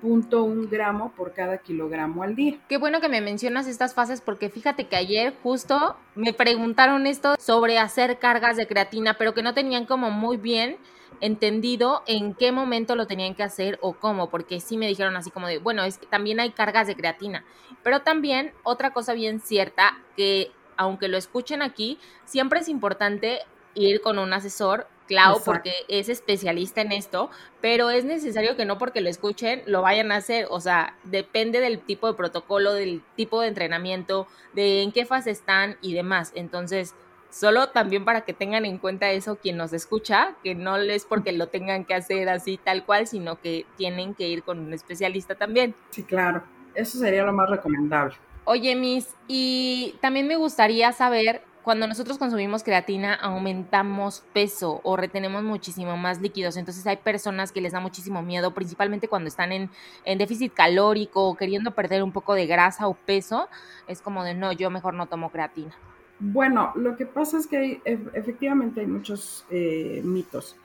un 0.02 0.68
gramo 0.70 1.12
por 1.16 1.32
cada 1.32 1.58
kilogramo 1.58 2.22
al 2.22 2.36
día. 2.36 2.58
Qué 2.68 2.76
bueno 2.76 3.00
que 3.00 3.08
me 3.08 3.20
mencionas 3.20 3.66
estas 3.66 3.94
fases 3.94 4.20
porque 4.20 4.48
fíjate 4.48 4.86
que 4.86 4.96
ayer 4.96 5.34
justo 5.42 5.96
me 6.14 6.32
preguntaron 6.32 7.06
esto 7.06 7.34
sobre 7.38 7.78
hacer 7.78 8.18
cargas 8.18 8.56
de 8.56 8.66
creatina, 8.66 9.14
pero 9.14 9.34
que 9.34 9.42
no 9.42 9.54
tenían 9.54 9.86
como 9.86 10.10
muy 10.10 10.36
bien 10.36 10.76
entendido 11.20 12.02
en 12.06 12.34
qué 12.34 12.52
momento 12.52 12.96
lo 12.96 13.06
tenían 13.06 13.34
que 13.34 13.42
hacer 13.42 13.78
o 13.82 13.94
cómo, 13.94 14.30
porque 14.30 14.60
sí 14.60 14.76
me 14.76 14.86
dijeron 14.86 15.16
así 15.16 15.30
como 15.30 15.46
de, 15.46 15.58
bueno, 15.58 15.84
es 15.84 15.98
que 15.98 16.06
también 16.06 16.40
hay 16.40 16.50
cargas 16.50 16.86
de 16.86 16.96
creatina, 16.96 17.44
pero 17.82 18.02
también 18.02 18.52
otra 18.62 18.92
cosa 18.92 19.14
bien 19.14 19.40
cierta 19.40 19.98
que 20.16 20.52
aunque 20.76 21.08
lo 21.08 21.16
escuchen 21.16 21.60
aquí, 21.60 21.98
siempre 22.24 22.60
es 22.60 22.68
importante 22.68 23.40
ir 23.74 24.00
con 24.00 24.18
un 24.18 24.32
asesor 24.32 24.86
Clau, 25.08 25.42
porque 25.42 25.72
es 25.88 26.10
especialista 26.10 26.82
en 26.82 26.92
esto, 26.92 27.30
pero 27.62 27.88
es 27.90 28.04
necesario 28.04 28.56
que 28.56 28.66
no 28.66 28.76
porque 28.76 29.00
lo 29.00 29.08
escuchen 29.08 29.62
lo 29.66 29.80
vayan 29.80 30.12
a 30.12 30.16
hacer, 30.16 30.46
o 30.50 30.60
sea, 30.60 30.96
depende 31.02 31.60
del 31.60 31.80
tipo 31.80 32.06
de 32.06 32.14
protocolo, 32.14 32.74
del 32.74 33.02
tipo 33.16 33.40
de 33.40 33.48
entrenamiento, 33.48 34.28
de 34.52 34.82
en 34.82 34.92
qué 34.92 35.06
fase 35.06 35.30
están 35.30 35.78
y 35.80 35.94
demás. 35.94 36.32
Entonces, 36.34 36.94
solo 37.30 37.68
también 37.68 38.04
para 38.04 38.22
que 38.22 38.32
tengan 38.32 38.64
en 38.64 38.78
cuenta 38.78 39.10
eso 39.10 39.36
quien 39.36 39.56
nos 39.56 39.72
escucha, 39.72 40.34
que 40.42 40.54
no 40.54 40.76
es 40.76 41.04
porque 41.04 41.32
lo 41.32 41.48
tengan 41.48 41.84
que 41.84 41.94
hacer 41.94 42.28
así 42.28 42.58
tal 42.62 42.84
cual, 42.84 43.06
sino 43.06 43.40
que 43.40 43.66
tienen 43.76 44.14
que 44.14 44.28
ir 44.28 44.42
con 44.42 44.58
un 44.58 44.72
especialista 44.72 45.34
también. 45.34 45.74
Sí, 45.90 46.02
claro, 46.02 46.42
eso 46.74 46.98
sería 46.98 47.24
lo 47.24 47.32
más 47.32 47.50
recomendable. 47.50 48.14
Oye, 48.44 48.74
Miss, 48.74 49.14
y 49.26 49.96
también 50.00 50.26
me 50.26 50.36
gustaría 50.36 50.92
saber 50.92 51.42
cuando 51.68 51.86
nosotros 51.86 52.16
consumimos 52.16 52.62
creatina 52.62 53.12
aumentamos 53.12 54.24
peso 54.32 54.80
o 54.84 54.96
retenemos 54.96 55.42
muchísimo 55.42 55.98
más 55.98 56.18
líquidos. 56.22 56.56
Entonces 56.56 56.86
hay 56.86 56.96
personas 56.96 57.52
que 57.52 57.60
les 57.60 57.72
da 57.72 57.80
muchísimo 57.80 58.22
miedo, 58.22 58.54
principalmente 58.54 59.06
cuando 59.06 59.28
están 59.28 59.52
en, 59.52 59.70
déficit 60.16 60.54
calórico 60.54 61.28
o 61.28 61.36
queriendo 61.36 61.72
perder 61.72 62.02
un 62.02 62.10
poco 62.10 62.32
de 62.32 62.46
grasa 62.46 62.88
o 62.88 62.94
peso. 62.94 63.50
Es 63.86 64.00
como 64.00 64.24
de 64.24 64.32
no, 64.32 64.50
yo 64.52 64.70
mejor 64.70 64.94
no 64.94 65.08
tomo 65.08 65.30
creatina. 65.30 65.74
Bueno, 66.20 66.72
lo 66.74 66.96
que 66.96 67.06
pasa 67.06 67.38
es 67.38 67.46
que 67.46 67.80
efectivamente 67.84 68.80
hay 68.80 68.86
muchos 68.86 69.46
eh, 69.50 70.00
mitos. 70.04 70.56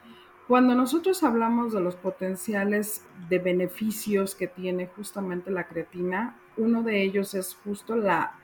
Cuando 0.48 0.74
nosotros 0.74 1.22
hablamos 1.22 1.72
de 1.72 1.80
los 1.80 1.96
potenciales 1.96 3.02
de 3.28 3.38
beneficios 3.38 4.34
que 4.34 4.46
tiene 4.46 4.88
justamente 4.88 5.50
la 5.50 5.66
creatina, 5.66 6.36
uno 6.56 6.82
de 6.82 7.02
ellos 7.02 7.34
es 7.34 7.56
justo 7.64 7.96
la 7.96 8.34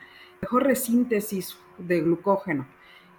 mejor 0.40 0.64
resíntesis 0.64 1.58
de 1.78 2.00
glucógeno. 2.00 2.66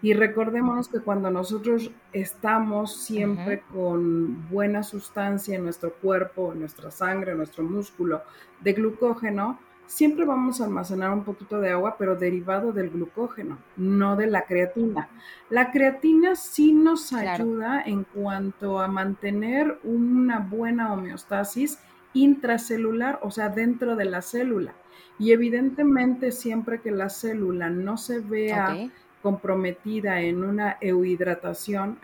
Y 0.01 0.13
recordemos 0.13 0.88
que 0.88 1.00
cuando 1.00 1.29
nosotros 1.29 1.91
estamos 2.12 2.95
siempre 2.95 3.62
con 3.71 4.50
buena 4.50 4.81
sustancia 4.81 5.55
en 5.55 5.63
nuestro 5.63 5.93
cuerpo, 5.93 6.53
en 6.53 6.62
nuestra 6.62 6.89
sangre, 6.89 7.31
en 7.31 7.38
nuestro 7.38 7.63
músculo 7.63 8.24
de 8.62 8.74
glucógeno, 8.74 9.60
siempre 9.88 10.26
vamos 10.26 10.62
a 10.62 10.66
almacenar 10.66 11.12
un 11.12 11.24
poquito 11.24 11.60
de 11.60 11.72
agua, 11.72 11.96
pero 11.98 12.16
derivado 12.16 12.72
del 12.72 12.90
glucógeno, 12.90 13.58
no 13.76 14.16
de 14.16 14.28
la 14.28 14.44
creatina. 14.44 15.10
La 15.50 15.72
creatina 15.72 16.36
sí 16.36 16.74
nos 16.74 17.14
ayuda 17.14 17.82
en 17.86 18.04
cuanto 18.04 18.80
a 18.80 18.88
mantener 18.88 19.80
una 19.84 20.40
buena 20.40 20.94
homeostasis 20.94 21.80
intracelular, 22.14 23.20
o 23.22 23.32
sea, 23.32 23.50
dentro 23.50 23.96
de 23.96 24.06
la 24.06 24.22
célula. 24.22 24.74
Y 25.20 25.32
evidentemente 25.32 26.32
siempre 26.32 26.82
que 26.82 26.92
la 26.92 27.10
célula 27.10 27.70
no 27.70 27.98
se 27.98 28.20
vea 28.20 28.90
comprometida 29.22 30.22
en 30.22 30.44
una 30.44 30.78
euhidratación, 30.82 32.00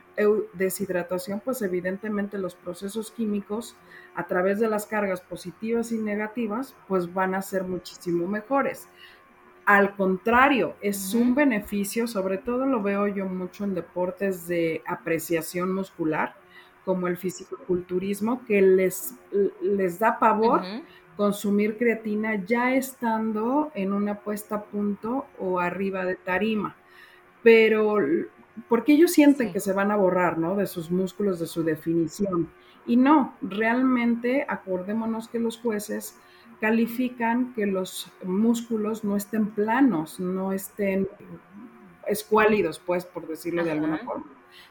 deshidratación, 0.54 1.42
pues 1.44 1.62
evidentemente 1.62 2.38
los 2.38 2.56
procesos 2.56 3.12
químicos 3.12 3.76
a 4.16 4.28
través 4.28 4.60
de 4.60 4.68
las 4.68 4.86
cargas 4.86 5.22
positivas 5.22 5.92
y 5.92 5.98
negativas, 5.98 6.76
pues 6.88 7.14
van 7.14 7.36
a 7.36 7.42
ser 7.42 7.64
muchísimo 7.64 8.28
mejores. 8.28 8.88
Al 9.66 9.96
contrario, 9.96 10.76
es 10.82 11.14
un 11.14 11.36
beneficio, 11.36 12.08
sobre 12.08 12.38
todo 12.38 12.66
lo 12.66 12.82
veo 12.82 13.08
yo 13.08 13.26
mucho 13.26 13.66
en 13.66 13.76
deportes 13.76 14.48
de 14.48 14.82
apreciación 14.88 15.74
muscular, 15.74 16.36
como 16.86 17.08
el 17.08 17.18
fisicoculturismo, 17.18 18.46
que 18.46 18.62
les, 18.62 19.16
les 19.62 20.00
da 20.00 20.20
pavor 20.20 20.62
consumir 21.18 21.78
creatina 21.78 22.46
ya 22.46 22.76
estando 22.76 23.72
en 23.74 23.92
una 23.92 24.20
puesta 24.20 24.56
a 24.56 24.64
punto 24.64 25.26
o 25.40 25.60
arriba 25.60 26.06
de 26.06 26.16
tarima. 26.16 26.78
Pero 27.48 27.96
porque 28.68 28.92
ellos 28.92 29.14
sienten 29.14 29.54
que 29.54 29.62
se 29.62 29.72
van 29.72 29.90
a 29.90 29.96
borrar, 29.96 30.38
¿no? 30.38 30.58
De 30.58 30.68
sus 30.68 30.92
músculos, 30.92 31.40
de 31.40 31.48
su 31.48 31.64
definición. 31.64 32.50
Y 32.86 32.98
no, 32.98 33.36
realmente 33.42 34.46
acordémonos 34.50 35.30
que 35.30 35.40
los 35.40 35.58
jueces 35.58 36.18
califican 36.60 37.54
que 37.54 37.66
los 37.66 38.12
músculos 38.26 39.06
no 39.06 39.16
estén 39.16 39.52
planos, 39.52 40.20
no 40.20 40.52
estén 40.52 41.08
escuálidos, 42.06 42.80
pues, 42.86 43.06
por 43.06 43.26
decirlo 43.26 43.64
de 43.64 43.72
alguna 43.72 44.00
forma, 44.00 44.26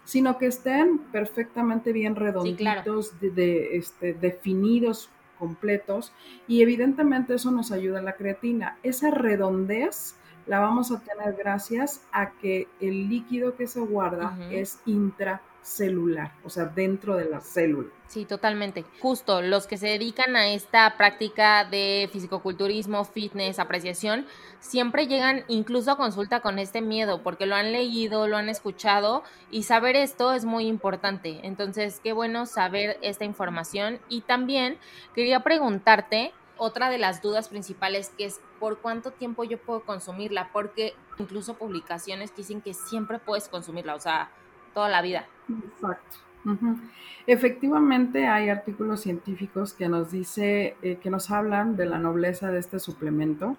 sino 0.04 0.36
que 0.36 0.48
estén 0.48 0.98
perfectamente 0.98 1.94
bien 1.94 2.14
redonditos, 2.14 3.18
de, 3.22 3.74
este, 3.78 4.12
definidos 4.12 5.08
completos 5.38 6.12
y 6.46 6.60
evidentemente 6.60 7.36
eso 7.36 7.50
nos 7.50 7.72
ayuda 7.72 8.00
a 8.00 8.02
la 8.02 8.16
creatina. 8.16 8.76
Esa 8.82 9.10
redondez 9.10 10.16
la 10.46 10.60
vamos 10.60 10.90
a 10.92 11.00
tener 11.00 11.34
gracias 11.34 12.02
a 12.12 12.30
que 12.32 12.68
el 12.80 13.08
líquido 13.08 13.56
que 13.56 13.66
se 13.66 13.80
guarda 13.80 14.36
es 14.50 14.80
intracelular. 14.86 15.56
celular, 15.66 16.32
o 16.44 16.48
sea, 16.48 16.66
dentro 16.66 17.16
de 17.16 17.24
la 17.28 17.40
célula. 17.40 17.88
Sí, 18.06 18.24
totalmente. 18.24 18.84
Justo 19.00 19.42
los 19.42 19.66
que 19.66 19.76
se 19.76 19.88
dedican 19.88 20.36
a 20.36 20.48
esta 20.48 20.96
práctica 20.96 21.64
de 21.64 22.08
fisicoculturismo, 22.12 23.04
fitness, 23.04 23.58
apreciación, 23.58 24.26
siempre 24.60 25.08
llegan 25.08 25.44
incluso 25.48 25.90
a 25.90 25.96
consulta 25.96 26.40
con 26.40 26.60
este 26.60 26.80
miedo, 26.82 27.22
porque 27.22 27.46
lo 27.46 27.56
han 27.56 27.72
leído, 27.72 28.28
lo 28.28 28.36
han 28.36 28.48
escuchado 28.48 29.24
y 29.50 29.64
saber 29.64 29.96
esto 29.96 30.32
es 30.32 30.44
muy 30.44 30.68
importante. 30.68 31.40
Entonces, 31.42 32.00
qué 32.02 32.12
bueno 32.12 32.46
saber 32.46 32.96
esta 33.02 33.24
información. 33.24 33.98
Y 34.08 34.20
también 34.20 34.78
quería 35.14 35.40
preguntarte 35.40 36.32
otra 36.58 36.90
de 36.90 36.98
las 36.98 37.22
dudas 37.22 37.48
principales 37.48 38.12
que 38.16 38.24
es 38.24 38.40
por 38.58 38.78
cuánto 38.78 39.10
tiempo 39.10 39.44
yo 39.44 39.58
puedo 39.58 39.82
consumirla, 39.82 40.50
porque 40.52 40.94
incluso 41.18 41.54
publicaciones 41.54 42.34
dicen 42.34 42.60
que 42.60 42.74
siempre 42.74 43.18
puedes 43.18 43.48
consumirla, 43.48 43.94
o 43.94 44.00
sea, 44.00 44.30
toda 44.74 44.88
la 44.88 45.02
vida. 45.02 45.26
Exacto. 45.48 46.16
Efectivamente, 47.26 48.28
hay 48.28 48.48
artículos 48.48 49.00
científicos 49.00 49.72
que 49.72 49.88
nos 49.88 50.12
dice, 50.12 50.76
eh, 50.82 50.98
que 51.02 51.10
nos 51.10 51.30
hablan 51.30 51.76
de 51.76 51.86
la 51.86 51.98
nobleza 51.98 52.50
de 52.50 52.60
este 52.60 52.78
suplemento. 52.78 53.56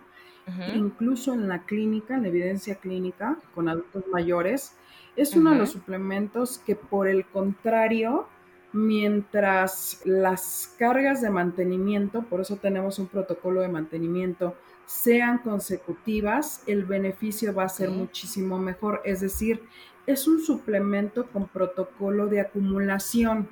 Incluso 0.73 1.33
en 1.33 1.49
la 1.49 1.63
clínica, 1.63 2.15
en 2.15 2.21
la 2.21 2.29
evidencia 2.29 2.75
clínica 2.75 3.35
con 3.53 3.67
adultos 3.67 4.05
mayores, 4.09 4.77
es 5.17 5.35
uno 5.35 5.51
de 5.51 5.57
los 5.57 5.71
suplementos 5.71 6.59
que 6.59 6.73
por 6.73 7.09
el 7.09 7.25
contrario, 7.25 8.29
mientras 8.73 10.01
las 10.05 10.73
cargas 10.77 11.21
de 11.21 11.29
mantenimiento, 11.29 12.23
por 12.23 12.41
eso 12.41 12.57
tenemos 12.57 12.99
un 12.99 13.07
protocolo 13.07 13.61
de 13.61 13.69
mantenimiento, 13.69 14.55
sean 14.85 15.39
consecutivas, 15.39 16.63
el 16.65 16.85
beneficio 16.85 17.53
va 17.53 17.63
a 17.63 17.69
ser 17.69 17.89
muchísimo 17.89 18.57
mejor. 18.57 19.01
Es 19.03 19.19
decir, 19.19 19.61
es 20.05 20.27
un 20.27 20.41
suplemento 20.41 21.27
con 21.27 21.47
protocolo 21.47 22.27
de 22.27 22.39
acumulación. 22.39 23.49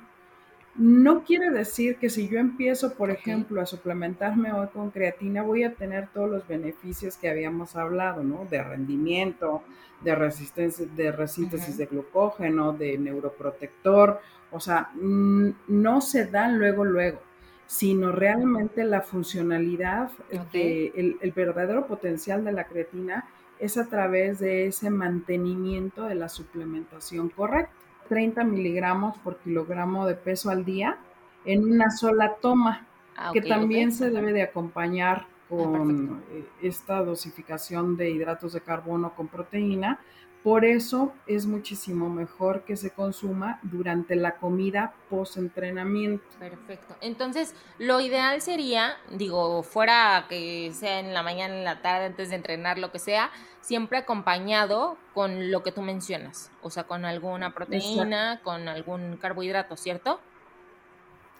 No 0.78 1.24
quiere 1.24 1.50
decir 1.50 1.96
que 1.96 2.10
si 2.10 2.28
yo 2.28 2.38
empiezo, 2.38 2.94
por 2.94 3.10
ejemplo, 3.10 3.62
a 3.62 3.66
suplementarme 3.66 4.52
hoy 4.52 4.66
con 4.68 4.90
creatina, 4.90 5.42
voy 5.42 5.64
a 5.64 5.74
tener 5.74 6.08
todos 6.08 6.30
los 6.30 6.46
beneficios 6.46 7.16
que 7.16 7.30
habíamos 7.30 7.76
hablado, 7.76 8.22
¿no? 8.22 8.46
De 8.50 8.62
rendimiento, 8.62 9.62
de 10.02 10.14
resistencia, 10.14 10.84
de 10.94 11.12
resíntesis 11.12 11.78
de 11.78 11.86
glucógeno, 11.86 12.74
de 12.74 12.98
neuroprotector. 12.98 14.20
O 14.50 14.60
sea, 14.60 14.90
no 14.94 16.00
se 16.02 16.26
dan 16.26 16.58
luego, 16.58 16.84
luego, 16.84 17.20
sino 17.66 18.12
realmente 18.12 18.84
la 18.84 19.00
funcionalidad, 19.00 20.10
el, 20.52 21.16
el 21.20 21.32
verdadero 21.32 21.86
potencial 21.86 22.44
de 22.44 22.52
la 22.52 22.64
creatina 22.64 23.24
es 23.58 23.78
a 23.78 23.86
través 23.86 24.40
de 24.40 24.66
ese 24.66 24.90
mantenimiento 24.90 26.04
de 26.04 26.16
la 26.16 26.28
suplementación 26.28 27.30
correcta. 27.30 27.85
30 28.06 28.44
miligramos 28.44 29.16
por 29.18 29.38
kilogramo 29.38 30.06
de 30.06 30.14
peso 30.14 30.50
al 30.50 30.64
día 30.64 30.98
en 31.44 31.64
una 31.64 31.90
sola 31.90 32.36
toma, 32.40 32.86
ah, 33.16 33.30
que 33.32 33.40
también 33.40 33.92
se 33.92 34.10
debe 34.10 34.32
de 34.32 34.42
acompañar 34.42 35.26
ah, 35.26 35.32
con 35.48 36.22
eh, 36.32 36.44
esta 36.62 37.02
dosificación 37.02 37.96
de 37.96 38.10
hidratos 38.10 38.52
de 38.52 38.60
carbono 38.60 39.14
con 39.14 39.28
proteína 39.28 40.00
por 40.46 40.64
eso 40.64 41.12
es 41.26 41.44
muchísimo 41.44 42.08
mejor 42.08 42.62
que 42.62 42.76
se 42.76 42.92
consuma 42.92 43.58
durante 43.64 44.14
la 44.14 44.36
comida 44.36 44.94
post-entrenamiento. 45.10 46.24
Perfecto. 46.38 46.94
Entonces, 47.00 47.52
lo 47.80 47.98
ideal 47.98 48.40
sería, 48.40 48.96
digo, 49.10 49.64
fuera 49.64 50.26
que 50.28 50.70
sea 50.72 51.00
en 51.00 51.12
la 51.14 51.24
mañana, 51.24 51.52
en 51.52 51.64
la 51.64 51.82
tarde, 51.82 52.06
antes 52.06 52.28
de 52.28 52.36
entrenar, 52.36 52.78
lo 52.78 52.92
que 52.92 53.00
sea, 53.00 53.32
siempre 53.60 53.98
acompañado 53.98 54.96
con 55.14 55.50
lo 55.50 55.64
que 55.64 55.72
tú 55.72 55.82
mencionas, 55.82 56.52
o 56.62 56.70
sea, 56.70 56.84
con 56.84 57.04
alguna 57.04 57.52
proteína, 57.52 58.40
con 58.44 58.68
algún 58.68 59.16
carbohidrato, 59.16 59.76
¿cierto? 59.76 60.20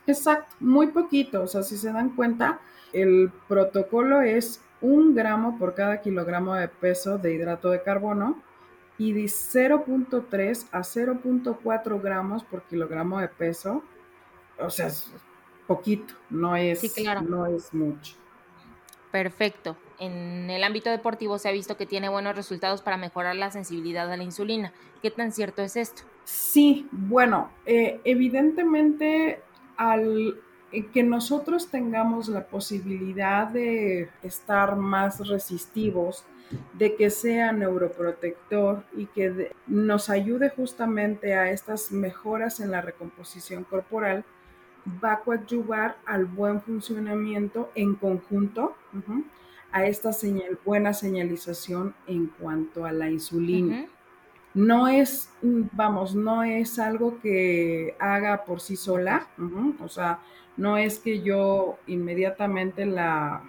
Exacto, 0.08 0.56
muy 0.58 0.88
poquito, 0.88 1.42
o 1.42 1.46
sea, 1.46 1.62
si 1.62 1.76
se 1.76 1.92
dan 1.92 2.16
cuenta, 2.16 2.58
el 2.92 3.30
protocolo 3.46 4.22
es 4.22 4.60
un 4.80 5.14
gramo 5.14 5.60
por 5.60 5.76
cada 5.76 6.00
kilogramo 6.00 6.56
de 6.56 6.66
peso 6.66 7.18
de 7.18 7.34
hidrato 7.34 7.70
de 7.70 7.84
carbono 7.84 8.44
y 8.98 9.12
de 9.12 9.24
0.3 9.24 10.66
a 10.72 10.80
0.4 10.80 12.02
gramos 12.02 12.44
por 12.44 12.62
kilogramo 12.62 13.20
de 13.20 13.28
peso, 13.28 13.82
o 14.58 14.70
sea, 14.70 14.86
es 14.86 15.10
poquito, 15.66 16.14
no 16.30 16.56
es, 16.56 16.82
no 17.22 17.46
es 17.46 17.74
mucho. 17.74 18.16
Perfecto. 19.10 19.76
En 19.98 20.50
el 20.50 20.62
ámbito 20.62 20.90
deportivo 20.90 21.38
se 21.38 21.48
ha 21.48 21.52
visto 21.52 21.76
que 21.76 21.86
tiene 21.86 22.08
buenos 22.08 22.36
resultados 22.36 22.82
para 22.82 22.96
mejorar 22.96 23.34
la 23.36 23.50
sensibilidad 23.50 24.10
a 24.12 24.16
la 24.16 24.22
insulina. 24.22 24.72
¿Qué 25.00 25.10
tan 25.10 25.32
cierto 25.32 25.62
es 25.62 25.76
esto? 25.76 26.02
Sí, 26.24 26.86
bueno, 26.90 27.50
eh, 27.64 28.00
evidentemente 28.04 29.40
al 29.76 30.38
eh, 30.72 30.86
que 30.92 31.02
nosotros 31.02 31.68
tengamos 31.68 32.28
la 32.28 32.46
posibilidad 32.46 33.46
de 33.46 34.10
estar 34.22 34.76
más 34.76 35.26
resistivos 35.26 36.24
de 36.74 36.94
que 36.94 37.10
sea 37.10 37.52
neuroprotector 37.52 38.84
y 38.96 39.06
que 39.06 39.52
nos 39.66 40.10
ayude 40.10 40.50
justamente 40.50 41.34
a 41.34 41.50
estas 41.50 41.90
mejoras 41.90 42.60
en 42.60 42.70
la 42.70 42.80
recomposición 42.80 43.64
corporal, 43.64 44.24
va 45.02 45.14
a 45.14 45.20
coadyuvar 45.20 45.96
al 46.06 46.26
buen 46.26 46.60
funcionamiento 46.60 47.70
en 47.74 47.94
conjunto 47.96 48.76
a 49.72 49.84
esta 49.86 50.12
señal, 50.12 50.58
buena 50.64 50.92
señalización 50.92 51.94
en 52.06 52.28
cuanto 52.28 52.84
a 52.84 52.92
la 52.92 53.10
insulina. 53.10 53.86
No 54.54 54.88
es, 54.88 55.30
vamos, 55.42 56.14
no 56.14 56.42
es 56.42 56.78
algo 56.78 57.18
que 57.20 57.94
haga 57.98 58.44
por 58.44 58.60
sí 58.60 58.76
sola, 58.76 59.26
o 59.80 59.88
sea, 59.88 60.20
no 60.56 60.78
es 60.78 60.98
que 60.98 61.20
yo 61.20 61.78
inmediatamente 61.86 62.86
la 62.86 63.42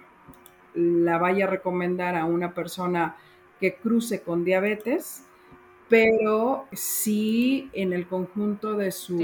la 0.74 1.18
vaya 1.18 1.46
a 1.46 1.48
recomendar 1.48 2.16
a 2.16 2.24
una 2.24 2.54
persona 2.54 3.16
que 3.60 3.74
cruce 3.76 4.22
con 4.22 4.44
diabetes, 4.44 5.24
pero 5.88 6.66
sí 6.72 7.70
en 7.72 7.92
el 7.92 8.06
conjunto 8.06 8.74
de 8.74 8.92
su 8.92 9.18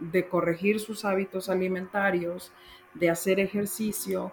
de 0.00 0.28
corregir 0.28 0.80
sus 0.80 1.04
hábitos 1.04 1.48
alimentarios, 1.48 2.52
de 2.94 3.10
hacer 3.10 3.40
ejercicio 3.40 4.32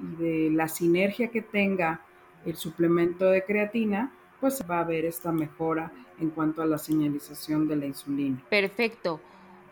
y 0.00 0.22
de 0.22 0.50
la 0.50 0.68
sinergia 0.68 1.28
que 1.28 1.42
tenga 1.42 2.00
el 2.44 2.56
suplemento 2.56 3.26
de 3.26 3.44
creatina, 3.44 4.12
pues 4.40 4.62
va 4.68 4.78
a 4.78 4.80
haber 4.80 5.04
esta 5.04 5.30
mejora 5.30 5.92
en 6.18 6.30
cuanto 6.30 6.62
a 6.62 6.66
la 6.66 6.78
señalización 6.78 7.68
de 7.68 7.76
la 7.76 7.86
insulina. 7.86 8.42
Perfecto. 8.48 9.20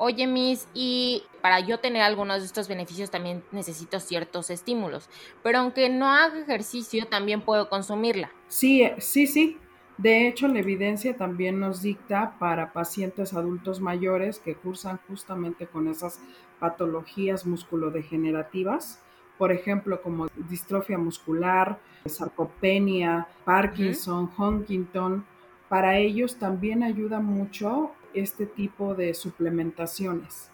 Oye, 0.02 0.26
Miss, 0.26 0.66
y 0.72 1.24
para 1.42 1.60
yo 1.60 1.78
tener 1.78 2.00
algunos 2.00 2.40
de 2.40 2.46
estos 2.46 2.68
beneficios 2.68 3.10
también 3.10 3.44
necesito 3.52 4.00
ciertos 4.00 4.48
estímulos, 4.48 5.10
pero 5.42 5.58
aunque 5.58 5.90
no 5.90 6.08
haga 6.10 6.40
ejercicio, 6.40 7.06
también 7.06 7.42
puedo 7.42 7.68
consumirla. 7.68 8.32
Sí, 8.48 8.82
sí, 8.96 9.26
sí. 9.26 9.58
De 9.98 10.26
hecho, 10.26 10.48
la 10.48 10.60
evidencia 10.60 11.18
también 11.18 11.60
nos 11.60 11.82
dicta 11.82 12.34
para 12.38 12.72
pacientes 12.72 13.34
adultos 13.34 13.82
mayores 13.82 14.38
que 14.38 14.54
cursan 14.54 14.98
justamente 15.06 15.66
con 15.66 15.86
esas 15.86 16.22
patologías 16.58 17.44
musculodegenerativas, 17.44 19.02
por 19.36 19.52
ejemplo, 19.52 20.00
como 20.00 20.28
distrofia 20.48 20.96
muscular, 20.96 21.78
sarcopenia, 22.06 23.28
Parkinson, 23.44 24.30
Huntington. 24.38 25.26
Para 25.68 25.98
ellos 25.98 26.38
también 26.38 26.82
ayuda 26.82 27.20
mucho 27.20 27.92
este 28.14 28.46
tipo 28.46 28.94
de 28.94 29.14
suplementaciones. 29.14 30.50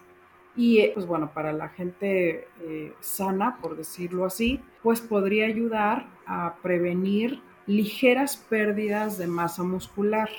Y 0.55 0.79
eh, 0.79 0.91
pues 0.93 1.05
bueno, 1.05 1.31
para 1.33 1.53
la 1.53 1.69
gente 1.69 2.47
eh, 2.61 2.93
sana, 2.99 3.57
por 3.61 3.77
decirlo 3.77 4.25
así, 4.25 4.59
pues 4.81 5.01
podría 5.01 5.45
ayudar 5.45 6.07
a 6.25 6.55
prevenir 6.63 7.41
ligeras 7.67 8.37
pérdidas 8.37 9.17
de 9.17 9.27
masa 9.27 9.63
muscular, 9.63 10.29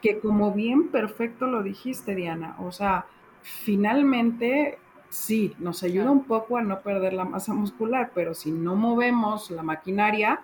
que 0.00 0.20
como 0.20 0.52
bien 0.52 0.88
perfecto 0.88 1.46
lo 1.46 1.62
dijiste, 1.62 2.14
Diana, 2.14 2.54
o 2.60 2.70
sea, 2.70 3.06
finalmente 3.42 4.78
sí, 5.08 5.54
nos 5.58 5.82
ayuda 5.82 6.10
un 6.10 6.24
poco 6.24 6.56
a 6.56 6.62
no 6.62 6.80
perder 6.82 7.14
la 7.14 7.24
masa 7.24 7.54
muscular, 7.54 8.12
pero 8.14 8.34
si 8.34 8.52
no 8.52 8.76
movemos 8.76 9.50
la 9.50 9.62
maquinaria, 9.62 10.42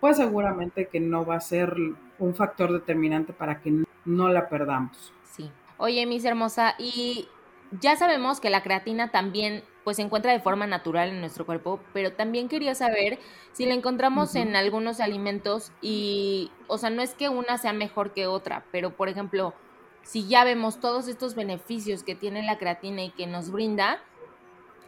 pues 0.00 0.16
seguramente 0.16 0.88
que 0.88 1.00
no 1.00 1.24
va 1.24 1.36
a 1.36 1.40
ser 1.40 1.76
un 2.18 2.34
factor 2.34 2.72
determinante 2.72 3.32
para 3.32 3.60
que 3.60 3.84
no 4.06 4.28
la 4.30 4.48
perdamos. 4.48 5.12
Oye, 5.78 6.06
mis 6.06 6.24
hermosa, 6.24 6.74
y 6.78 7.28
ya 7.70 7.96
sabemos 7.96 8.40
que 8.40 8.48
la 8.48 8.62
creatina 8.62 9.10
también 9.10 9.62
pues 9.84 9.98
se 9.98 10.02
encuentra 10.02 10.32
de 10.32 10.40
forma 10.40 10.66
natural 10.66 11.10
en 11.10 11.20
nuestro 11.20 11.44
cuerpo, 11.44 11.80
pero 11.92 12.12
también 12.12 12.48
quería 12.48 12.74
saber 12.74 13.18
si 13.52 13.66
la 13.66 13.74
encontramos 13.74 14.34
en 14.34 14.56
algunos 14.56 15.00
alimentos 15.00 15.70
y, 15.80 16.50
o 16.66 16.78
sea, 16.78 16.90
no 16.90 17.02
es 17.02 17.14
que 17.14 17.28
una 17.28 17.58
sea 17.58 17.72
mejor 17.72 18.12
que 18.12 18.26
otra, 18.26 18.64
pero 18.72 18.96
por 18.96 19.08
ejemplo, 19.08 19.54
si 20.02 20.26
ya 20.26 20.44
vemos 20.44 20.80
todos 20.80 21.08
estos 21.08 21.34
beneficios 21.34 22.02
que 22.02 22.14
tiene 22.14 22.42
la 22.42 22.58
creatina 22.58 23.04
y 23.04 23.10
que 23.10 23.26
nos 23.26 23.52
brinda, 23.52 23.98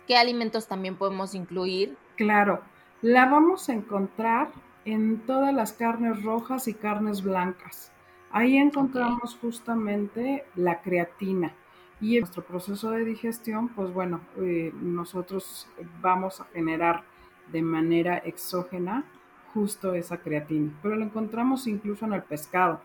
¿qué 0.06 0.16
alimentos 0.16 0.66
también 0.66 0.96
podemos 0.96 1.34
incluir? 1.34 1.96
Claro, 2.16 2.62
la 3.02 3.26
vamos 3.26 3.68
a 3.68 3.74
encontrar 3.74 4.48
en 4.84 5.20
todas 5.26 5.54
las 5.54 5.74
carnes 5.74 6.22
rojas 6.24 6.66
y 6.66 6.74
carnes 6.74 7.22
blancas 7.22 7.92
Ahí 8.30 8.56
encontramos 8.56 9.36
justamente 9.40 10.44
la 10.54 10.80
creatina. 10.82 11.54
Y 12.00 12.16
en 12.16 12.20
nuestro 12.20 12.44
proceso 12.44 12.90
de 12.90 13.04
digestión, 13.04 13.68
pues 13.70 13.92
bueno, 13.92 14.20
eh, 14.36 14.72
nosotros 14.80 15.68
vamos 16.00 16.40
a 16.40 16.44
generar 16.44 17.02
de 17.50 17.62
manera 17.62 18.18
exógena 18.18 19.04
justo 19.52 19.94
esa 19.94 20.18
creatina. 20.18 20.72
Pero 20.82 20.96
lo 20.96 21.04
encontramos 21.04 21.66
incluso 21.66 22.04
en 22.04 22.12
el 22.12 22.22
pescado, 22.22 22.80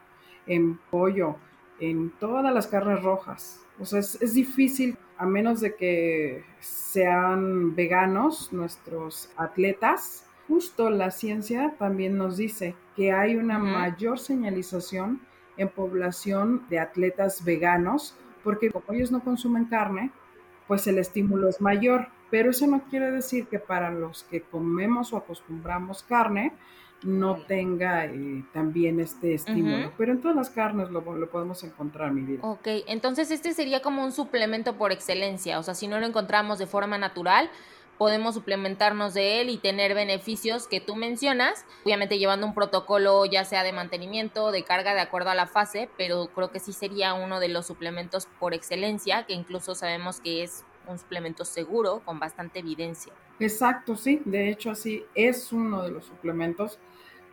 en 0.48 0.78
pollo, 0.90 1.36
en 1.80 2.10
todas 2.20 2.54
las 2.54 2.68
carnes 2.68 3.04
rojas. 3.04 3.64
O 3.80 3.86
sea, 3.86 4.00
es, 4.00 4.20
es 4.22 4.34
difícil, 4.34 4.98
a 5.18 5.26
menos 5.26 5.60
de 5.60 5.76
que 5.76 6.44
sean 6.60 7.76
veganos 7.76 8.52
nuestros 8.54 9.30
atletas, 9.36 10.28
justo 10.48 10.90
la 10.90 11.12
ciencia 11.12 11.76
también 11.78 12.18
nos 12.18 12.38
dice 12.38 12.76
que 12.96 13.12
hay 13.12 13.36
una 13.36 13.60
mayor 13.60 14.20
señalización 14.20 15.22
en 15.58 15.70
población 15.70 16.66
de 16.70 16.80
atletas 16.80 17.44
veganos, 17.44 18.16
porque 18.44 18.72
como 18.72 18.86
ellos 18.92 19.12
no 19.12 19.24
consumen 19.24 19.66
carne, 19.66 20.12
pues 20.68 20.88
el 20.88 20.98
estímulo 20.98 21.50
es 21.50 21.62
mayor. 21.62 22.08
Pero 22.30 22.50
eso 22.50 22.66
no 22.66 22.82
quiere 22.90 23.12
decir 23.12 23.48
que 23.48 23.60
para 23.60 23.92
los 23.92 24.24
que 24.24 24.42
comemos 24.42 25.14
o 25.14 25.18
acostumbramos 25.18 26.02
carne, 26.04 26.54
no 27.04 27.36
tenga 27.36 28.06
eh, 28.06 28.44
también 28.54 29.00
este 29.00 29.34
estímulo. 29.34 29.92
Pero 29.98 30.14
en 30.14 30.22
todas 30.22 30.36
las 30.36 30.50
carnes 30.50 30.90
lo, 30.90 31.02
lo, 31.02 31.30
podemos 31.30 31.64
encontrar, 31.64 32.12
mi 32.12 32.22
vida. 32.22 32.40
Ok, 32.44 32.68
entonces 32.88 33.30
este 33.32 33.54
sería 33.54 33.82
como 33.82 34.04
un 34.04 34.12
suplemento 34.12 34.78
por 34.78 34.92
excelencia. 34.92 35.60
O 35.60 35.64
sea, 35.64 35.74
si 35.74 35.88
no 35.88 36.00
lo 36.00 36.06
encontramos 36.06 36.60
de 36.60 36.68
forma 36.68 36.98
natural, 36.98 37.50
podemos 37.98 38.36
suplementarnos 38.36 39.14
de 39.14 39.42
él 39.42 39.50
y 39.50 39.58
tener 39.58 39.94
beneficios 39.94 40.68
que 40.68 40.82
tú 40.82 40.96
mencionas, 40.96 41.66
obviamente 41.84 42.18
llevando 42.18 42.48
un 42.48 42.54
protocolo 42.54 43.26
ya 43.26 43.46
sea 43.46 43.64
de 43.64 43.74
mantenimiento, 43.74 44.52
de 44.52 44.64
carga 44.64 44.94
de 44.94 45.02
acuerdo 45.02 45.30
a 45.30 45.36
la 45.36 45.48
fase, 45.48 45.90
pero 45.98 46.28
creo 46.28 46.52
que 46.52 46.60
sí 46.60 46.74
sería 46.74 47.14
uno 47.14 47.40
de 47.40 47.50
los 47.50 47.68
suplementos 47.68 48.28
por 48.40 48.54
excelencia, 48.54 49.26
que 49.26 49.34
incluso 49.34 49.76
sabemos 49.76 50.20
que 50.20 50.44
es 50.44 50.66
un 50.88 51.00
suplemento 51.00 51.46
seguro 51.46 52.02
con 52.04 52.20
bastante 52.20 52.60
evidencia. 52.60 53.14
Exacto, 53.40 53.96
sí, 53.96 54.22
de 54.26 54.50
hecho 54.50 54.72
así 54.72 55.06
es 55.16 55.52
uno 55.52 55.84
de 55.84 55.92
los 55.92 56.06
suplementos 56.06 56.80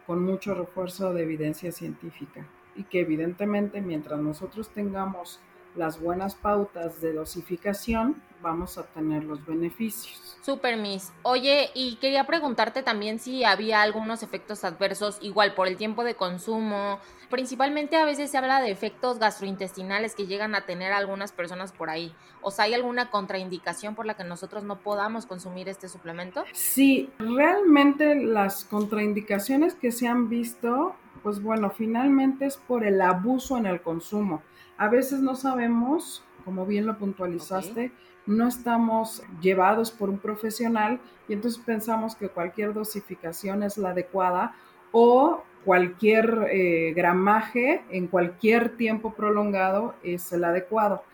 con 0.07 0.25
mucho 0.25 0.55
refuerzo 0.55 1.13
de 1.13 1.23
evidencia 1.23 1.73
científica 1.73 2.47
y 2.75 2.85
que 2.85 3.01
evidentemente 3.01 3.81
mientras 3.81 4.21
nosotros 4.21 4.71
tengamos 4.71 5.41
las 5.77 6.01
buenas 6.01 6.35
pautas 6.35 7.01
de 7.01 7.13
dosificación, 7.13 8.23
vamos 8.43 8.79
a 8.79 8.85
tener 8.85 9.25
los 9.25 9.45
beneficios. 9.45 10.31
Super, 10.43 10.77
Miss. 10.77 11.13
Oye, 11.23 11.71
y 11.75 11.97
quería 11.97 12.25
preguntarte 12.25 12.83
también 12.83 13.19
si 13.19 13.45
había 13.45 13.83
algunos 13.83 14.23
efectos 14.23 14.65
adversos, 14.65 15.19
igual 15.21 15.55
por 15.55 15.69
el 15.69 15.77
tiempo 15.77 16.03
de 16.03 16.15
consumo. 16.15 16.99
Principalmente 17.29 17.97
a 17.97 18.05
veces 18.05 18.31
se 18.31 18.39
habla 18.39 18.61
de 18.61 18.71
efectos 18.71 19.19
gastrointestinales 19.19 20.15
que 20.15 20.27
llegan 20.27 20.55
a 20.55 20.63
tener 20.63 20.93
algunas 20.93 21.33
personas 21.33 21.73
por 21.73 21.91
ahí. 21.91 22.15
O 22.41 22.51
sea, 22.51 22.65
¿hay 22.65 22.75
alguna 22.75 23.11
contraindicación 23.11 23.95
por 23.95 24.07
la 24.07 24.15
que 24.15 24.25
nosotros 24.25 24.65
no 24.65 24.81
podamos 24.81 25.27
consumir 25.27 25.69
este 25.69 25.89
suplemento? 25.89 26.45
Sí, 26.53 27.11
realmente 27.19 28.15
las 28.15 28.65
contraindicaciones 28.65 29.75
que 29.75 29.93
se 29.93 30.09
han 30.09 30.29
visto, 30.29 30.97
pues 31.23 31.43
bueno, 31.43 31.71
finalmente 31.71 32.47
es 32.47 32.57
por 32.57 32.85
el 32.85 33.01
abuso 33.01 33.59
en 33.59 33.67
el 33.67 33.83
consumo. 33.83 34.43
A 34.79 34.89
veces 34.89 35.21
no 35.21 35.37
sabemos, 35.37 36.25
como 36.45 36.65
bien 36.65 36.87
lo 36.87 36.97
puntualizaste, 36.97 37.93
no 38.27 38.49
estamos 38.49 39.23
llevados 39.41 39.91
por 39.91 40.11
un 40.11 40.19
profesional 40.19 41.01
y 41.29 41.33
entonces 41.33 41.63
pensamos 41.65 42.15
que 42.15 42.29
cualquier 42.29 42.73
dosificación 42.73 43.63
es 43.63 43.79
la 43.79 43.91
adecuada 43.91 44.55
o 44.93 45.43
cualquier 45.65 46.49
eh, 46.51 46.93
gramaje 46.95 47.83
en 47.91 48.07
cualquier 48.07 48.77
tiempo 48.77 49.13
prolongado 49.15 49.95
es 50.03 50.33
el 50.33 50.45
adecuado. 50.45 51.05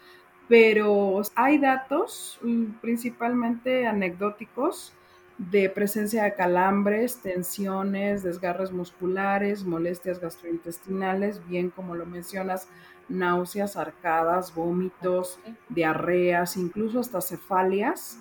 Pero 0.48 1.22
hay 1.34 1.58
datos 1.58 2.38
mm, 2.42 2.64
principalmente 2.80 3.86
anecdóticos 3.86 4.92
de 5.38 5.68
presencia 5.68 6.24
de 6.24 6.34
calambres, 6.34 7.20
tensiones, 7.20 8.22
desgarres 8.22 8.72
musculares, 8.72 9.64
molestias 9.64 10.18
gastrointestinales, 10.18 11.46
bien 11.46 11.70
como 11.70 11.94
lo 11.94 12.06
mencionas, 12.06 12.68
náuseas, 13.08 13.76
arcadas, 13.76 14.54
vómitos, 14.54 15.38
diarreas, 15.68 16.56
incluso 16.56 17.00
hasta 17.00 17.20
cefalias 17.20 18.18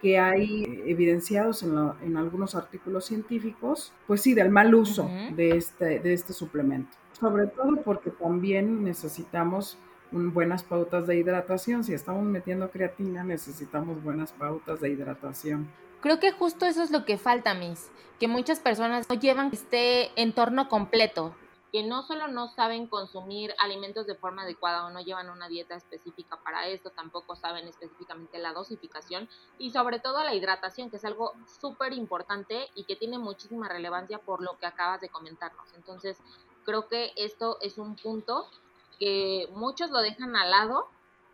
que 0.00 0.18
hay 0.18 0.82
evidenciados 0.86 1.62
en, 1.62 2.16
algunos 2.16 2.54
artículos 2.54 3.06
científicos, 3.06 3.92
pues 4.06 4.20
sí, 4.20 4.34
del 4.34 4.50
mal 4.50 4.74
uso 4.74 5.08
de, 5.34 5.56
este, 5.56 6.00
de 6.00 6.12
este 6.12 6.32
suplemento. 6.32 6.96
Sobre 7.18 7.46
todo 7.46 7.80
porque 7.82 8.10
también 8.10 8.84
necesitamos 8.84 9.78
buenas 10.12 10.62
pautas 10.62 11.06
de 11.06 11.16
hidratación. 11.16 11.82
Si 11.82 11.94
estamos 11.94 12.24
metiendo 12.24 12.70
creatina, 12.70 13.24
necesitamos 13.24 14.02
buenas 14.02 14.32
pautas 14.32 14.80
de 14.80 14.90
hidratación. 14.90 15.66
Creo 16.00 16.20
que 16.20 16.30
justo 16.30 16.66
eso 16.66 16.82
es 16.82 16.90
lo 16.90 17.04
que 17.04 17.16
falta, 17.16 17.54
Miss, 17.54 17.90
que 18.20 18.28
muchas 18.28 18.60
personas 18.60 19.08
no 19.08 19.16
llevan 19.16 19.50
este 19.52 20.10
entorno 20.20 20.68
completo, 20.68 21.34
que 21.76 21.82
no 21.82 22.02
solo 22.04 22.26
no 22.26 22.48
saben 22.48 22.86
consumir 22.86 23.54
alimentos 23.58 24.06
de 24.06 24.14
forma 24.14 24.44
adecuada 24.44 24.86
o 24.86 24.90
no 24.90 25.02
llevan 25.02 25.28
una 25.28 25.46
dieta 25.46 25.74
específica 25.74 26.38
para 26.42 26.66
esto, 26.68 26.88
tampoco 26.88 27.36
saben 27.36 27.68
específicamente 27.68 28.38
la 28.38 28.54
dosificación 28.54 29.28
y 29.58 29.72
sobre 29.72 29.98
todo 29.98 30.24
la 30.24 30.34
hidratación, 30.34 30.88
que 30.88 30.96
es 30.96 31.04
algo 31.04 31.34
súper 31.60 31.92
importante 31.92 32.70
y 32.74 32.84
que 32.84 32.96
tiene 32.96 33.18
muchísima 33.18 33.68
relevancia 33.68 34.16
por 34.16 34.40
lo 34.40 34.56
que 34.56 34.64
acabas 34.64 35.02
de 35.02 35.10
comentarnos. 35.10 35.66
Entonces, 35.76 36.16
creo 36.64 36.88
que 36.88 37.12
esto 37.14 37.58
es 37.60 37.76
un 37.76 37.94
punto 37.96 38.46
que 38.98 39.46
muchos 39.52 39.90
lo 39.90 40.00
dejan 40.00 40.34
al 40.34 40.50
lado, 40.50 40.88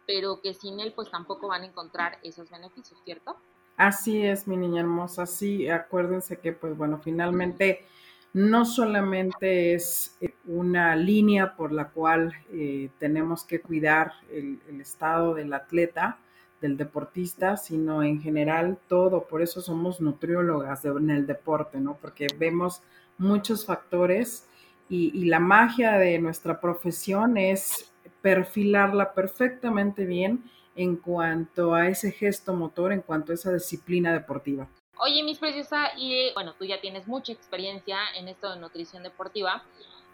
pero 0.09 0.41
que 0.41 0.55
sin 0.55 0.81
él 0.81 0.93
pues 0.93 1.09
tampoco 1.09 1.47
van 1.47 1.63
a 1.63 1.67
encontrar 1.67 2.19
esos 2.25 2.51
beneficios, 2.51 2.99
¿cierto? 3.05 3.37
Así 3.77 4.27
es, 4.27 4.49
mi 4.49 4.57
niña 4.57 4.81
hermosa, 4.81 5.25
sí, 5.25 5.69
acuérdense 5.69 6.41
que 6.41 6.51
pues 6.51 6.77
bueno, 6.77 6.99
finalmente 6.99 7.87
no 8.35 8.65
solamente 8.65 9.75
es 9.75 10.17
eh, 10.21 10.35
una 10.47 10.97
línea 10.97 11.55
por 11.55 11.73
la 11.73 11.89
cual 11.89 12.33
eh, 12.53 12.89
tenemos 12.99 13.45
que 13.45 13.61
cuidar 13.61 14.13
el, 14.31 14.59
estado 14.81 15.35
del 15.35 15.53
atleta, 15.53 16.19
del 16.61 16.77
deportista, 16.77 17.57
sino 17.57 18.03
en 18.03 18.21
general 18.23 18.79
todo. 18.89 19.27
Por 19.27 19.43
eso 19.43 19.61
somos 19.61 20.01
nutriólogas 20.01 20.85
en 20.85 21.11
el 21.11 21.27
deporte, 21.27 21.79
¿no? 21.81 21.99
Porque 22.01 22.27
vemos 22.39 22.83
muchos 23.19 23.67
factores 23.67 24.49
y, 24.89 25.25
la 25.25 25.41
magia 25.41 25.93
de 25.93 26.19
nuestra 26.19 26.61
profesión 26.61 27.37
es 27.37 27.93
perfilarla 28.21 29.15
perfectamente 29.15 30.05
bien 30.07 30.45
en 30.77 30.97
cuanto 30.97 31.75
a 31.75 31.89
ese 31.89 32.13
gesto 32.13 32.55
motor, 32.55 32.93
en 32.93 33.03
cuanto 33.03 33.33
a 33.33 33.35
esa 33.35 33.53
disciplina 33.53 34.13
deportiva. 34.13 34.69
Oye, 34.99 35.23
Miss 35.23 35.39
Preciosa, 35.39 35.91
y 35.97 36.33
bueno, 36.35 36.55
tú 36.59 36.65
ya 36.65 36.81
tienes 36.81 37.09
mucha 37.09 37.33
experiencia 37.33 37.99
en 38.17 38.29
esto 38.29 38.51
de 38.51 38.61
nutrición 38.61 39.03
deportiva 39.03 39.65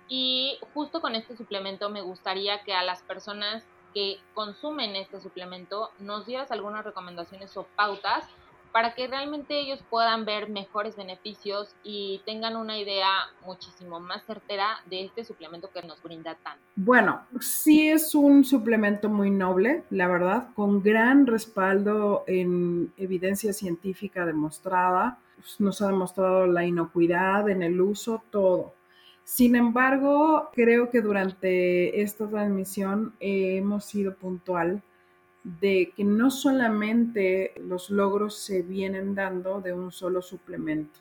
y 0.08 0.58
justo 0.72 1.00
con 1.00 1.14
este 1.14 1.36
suplemento 1.36 1.90
me 1.90 2.00
gustaría 2.00 2.62
que 2.62 2.72
a 2.72 2.82
las 2.82 3.02
personas 3.02 3.64
que 3.92 4.18
consumen 4.34 4.96
este 4.96 5.20
suplemento 5.20 5.90
nos 5.98 6.26
dieras 6.26 6.50
algunas 6.50 6.84
recomendaciones 6.84 7.56
o 7.56 7.66
pautas 7.76 8.24
para 8.72 8.94
que 8.94 9.06
realmente 9.06 9.58
ellos 9.58 9.82
puedan 9.90 10.24
ver 10.24 10.48
mejores 10.48 10.96
beneficios 10.96 11.74
y 11.82 12.20
tengan 12.24 12.56
una 12.56 12.78
idea 12.78 13.08
muchísimo 13.44 14.00
más 14.00 14.24
certera 14.24 14.78
de 14.86 15.04
este 15.04 15.24
suplemento 15.24 15.70
que 15.70 15.82
nos 15.82 16.02
brinda 16.02 16.34
tanto. 16.36 16.62
Bueno, 16.76 17.22
sí 17.40 17.88
es 17.88 18.14
un 18.14 18.44
suplemento 18.44 19.08
muy 19.08 19.30
noble, 19.30 19.84
la 19.90 20.08
verdad, 20.08 20.48
con 20.54 20.82
gran 20.82 21.26
respaldo 21.26 22.24
en 22.26 22.92
evidencia 22.96 23.52
científica 23.52 24.26
demostrada. 24.26 25.18
Pues, 25.36 25.60
nos 25.60 25.80
ha 25.82 25.86
demostrado 25.86 26.46
la 26.46 26.64
inocuidad 26.64 27.48
en 27.48 27.62
el 27.62 27.80
uso, 27.80 28.22
todo. 28.30 28.74
Sin 29.24 29.56
embargo, 29.56 30.48
creo 30.54 30.88
que 30.88 31.02
durante 31.02 32.00
esta 32.00 32.26
transmisión 32.26 33.14
hemos 33.20 33.84
sido 33.84 34.14
puntual 34.14 34.82
de 35.60 35.92
que 35.96 36.04
no 36.04 36.30
solamente 36.30 37.54
los 37.60 37.90
logros 37.90 38.36
se 38.36 38.62
vienen 38.62 39.14
dando 39.14 39.60
de 39.60 39.72
un 39.72 39.90
solo 39.90 40.20
suplemento. 40.20 41.00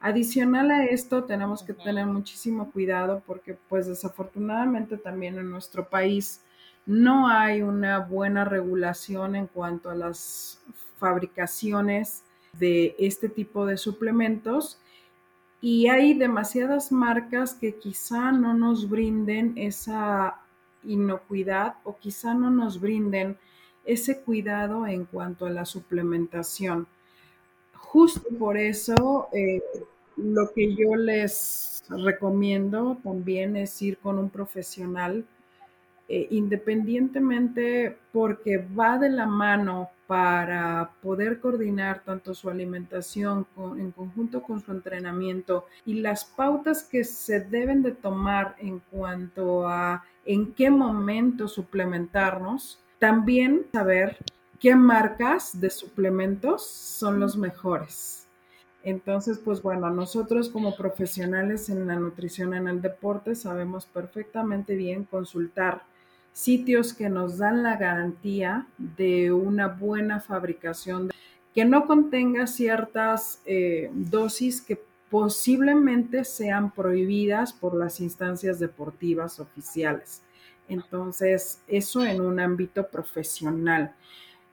Adicional 0.00 0.70
a 0.70 0.84
esto, 0.84 1.24
tenemos 1.24 1.62
que 1.62 1.72
tener 1.72 2.06
muchísimo 2.06 2.70
cuidado 2.70 3.22
porque 3.26 3.56
pues 3.68 3.86
desafortunadamente 3.86 4.96
también 4.96 5.38
en 5.38 5.50
nuestro 5.50 5.88
país 5.88 6.42
no 6.86 7.28
hay 7.28 7.62
una 7.62 7.98
buena 7.98 8.44
regulación 8.44 9.34
en 9.34 9.46
cuanto 9.46 9.90
a 9.90 9.94
las 9.94 10.60
fabricaciones 10.98 12.24
de 12.52 12.94
este 12.98 13.28
tipo 13.28 13.66
de 13.66 13.76
suplementos 13.76 14.78
y 15.60 15.88
hay 15.88 16.14
demasiadas 16.14 16.92
marcas 16.92 17.54
que 17.54 17.76
quizá 17.76 18.30
no 18.30 18.54
nos 18.54 18.88
brinden 18.88 19.54
esa 19.56 20.40
inocuidad 20.84 21.74
o 21.82 21.96
quizá 21.98 22.34
no 22.34 22.50
nos 22.50 22.80
brinden 22.80 23.36
ese 23.88 24.20
cuidado 24.20 24.86
en 24.86 25.04
cuanto 25.04 25.46
a 25.46 25.50
la 25.50 25.64
suplementación. 25.64 26.86
Justo 27.74 28.22
por 28.38 28.56
eso, 28.56 29.28
eh, 29.32 29.62
lo 30.16 30.52
que 30.52 30.74
yo 30.74 30.94
les 30.94 31.82
recomiendo 31.88 32.98
también 33.02 33.56
es 33.56 33.80
ir 33.82 33.98
con 33.98 34.18
un 34.18 34.30
profesional 34.30 35.24
eh, 36.10 36.26
independientemente 36.30 37.98
porque 38.12 38.56
va 38.56 38.98
de 38.98 39.10
la 39.10 39.26
mano 39.26 39.90
para 40.06 40.90
poder 41.02 41.38
coordinar 41.38 42.02
tanto 42.02 42.32
su 42.32 42.48
alimentación 42.48 43.46
en 43.76 43.92
conjunto 43.92 44.42
con 44.42 44.62
su 44.62 44.72
entrenamiento 44.72 45.66
y 45.84 46.00
las 46.00 46.24
pautas 46.24 46.82
que 46.82 47.04
se 47.04 47.40
deben 47.40 47.82
de 47.82 47.92
tomar 47.92 48.56
en 48.58 48.78
cuanto 48.90 49.68
a 49.68 50.02
en 50.24 50.54
qué 50.54 50.70
momento 50.70 51.46
suplementarnos, 51.46 52.80
también 52.98 53.66
saber 53.72 54.16
qué 54.60 54.74
marcas 54.74 55.60
de 55.60 55.70
suplementos 55.70 56.66
son 56.66 57.20
los 57.20 57.36
mejores. 57.36 58.26
Entonces, 58.82 59.38
pues 59.38 59.62
bueno, 59.62 59.90
nosotros 59.90 60.48
como 60.48 60.76
profesionales 60.76 61.68
en 61.68 61.86
la 61.86 61.96
nutrición 61.96 62.54
en 62.54 62.68
el 62.68 62.80
deporte 62.80 63.34
sabemos 63.34 63.86
perfectamente 63.86 64.76
bien 64.76 65.04
consultar 65.04 65.82
sitios 66.32 66.94
que 66.94 67.08
nos 67.08 67.38
dan 67.38 67.62
la 67.62 67.76
garantía 67.76 68.66
de 68.78 69.32
una 69.32 69.66
buena 69.66 70.20
fabricación, 70.20 71.10
que 71.54 71.64
no 71.64 71.86
contenga 71.86 72.46
ciertas 72.46 73.42
eh, 73.44 73.90
dosis 73.92 74.60
que 74.60 74.80
posiblemente 75.10 76.24
sean 76.24 76.70
prohibidas 76.70 77.52
por 77.52 77.74
las 77.74 78.00
instancias 78.00 78.60
deportivas 78.60 79.40
oficiales. 79.40 80.22
Entonces, 80.68 81.62
eso 81.66 82.04
en 82.04 82.20
un 82.20 82.40
ámbito 82.40 82.86
profesional. 82.88 83.94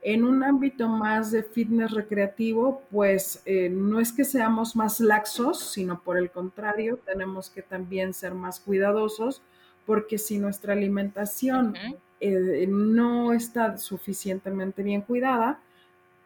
En 0.01 0.23
un 0.23 0.43
ámbito 0.43 0.87
más 0.87 1.31
de 1.31 1.43
fitness 1.43 1.91
recreativo, 1.91 2.83
pues 2.91 3.41
eh, 3.45 3.69
no 3.69 3.99
es 3.99 4.13
que 4.13 4.23
seamos 4.23 4.75
más 4.75 4.99
laxos, 4.99 5.59
sino 5.71 6.01
por 6.01 6.17
el 6.17 6.29
contrario, 6.29 6.99
tenemos 7.05 7.49
que 7.49 7.63
también 7.63 8.13
ser 8.13 8.33
más 8.33 8.59
cuidadosos 8.59 9.41
porque 9.85 10.17
si 10.17 10.37
nuestra 10.39 10.73
alimentación 10.73 11.75
eh, 12.19 12.65
no 12.67 13.33
está 13.33 13.77
suficientemente 13.77 14.83
bien 14.83 15.01
cuidada, 15.01 15.59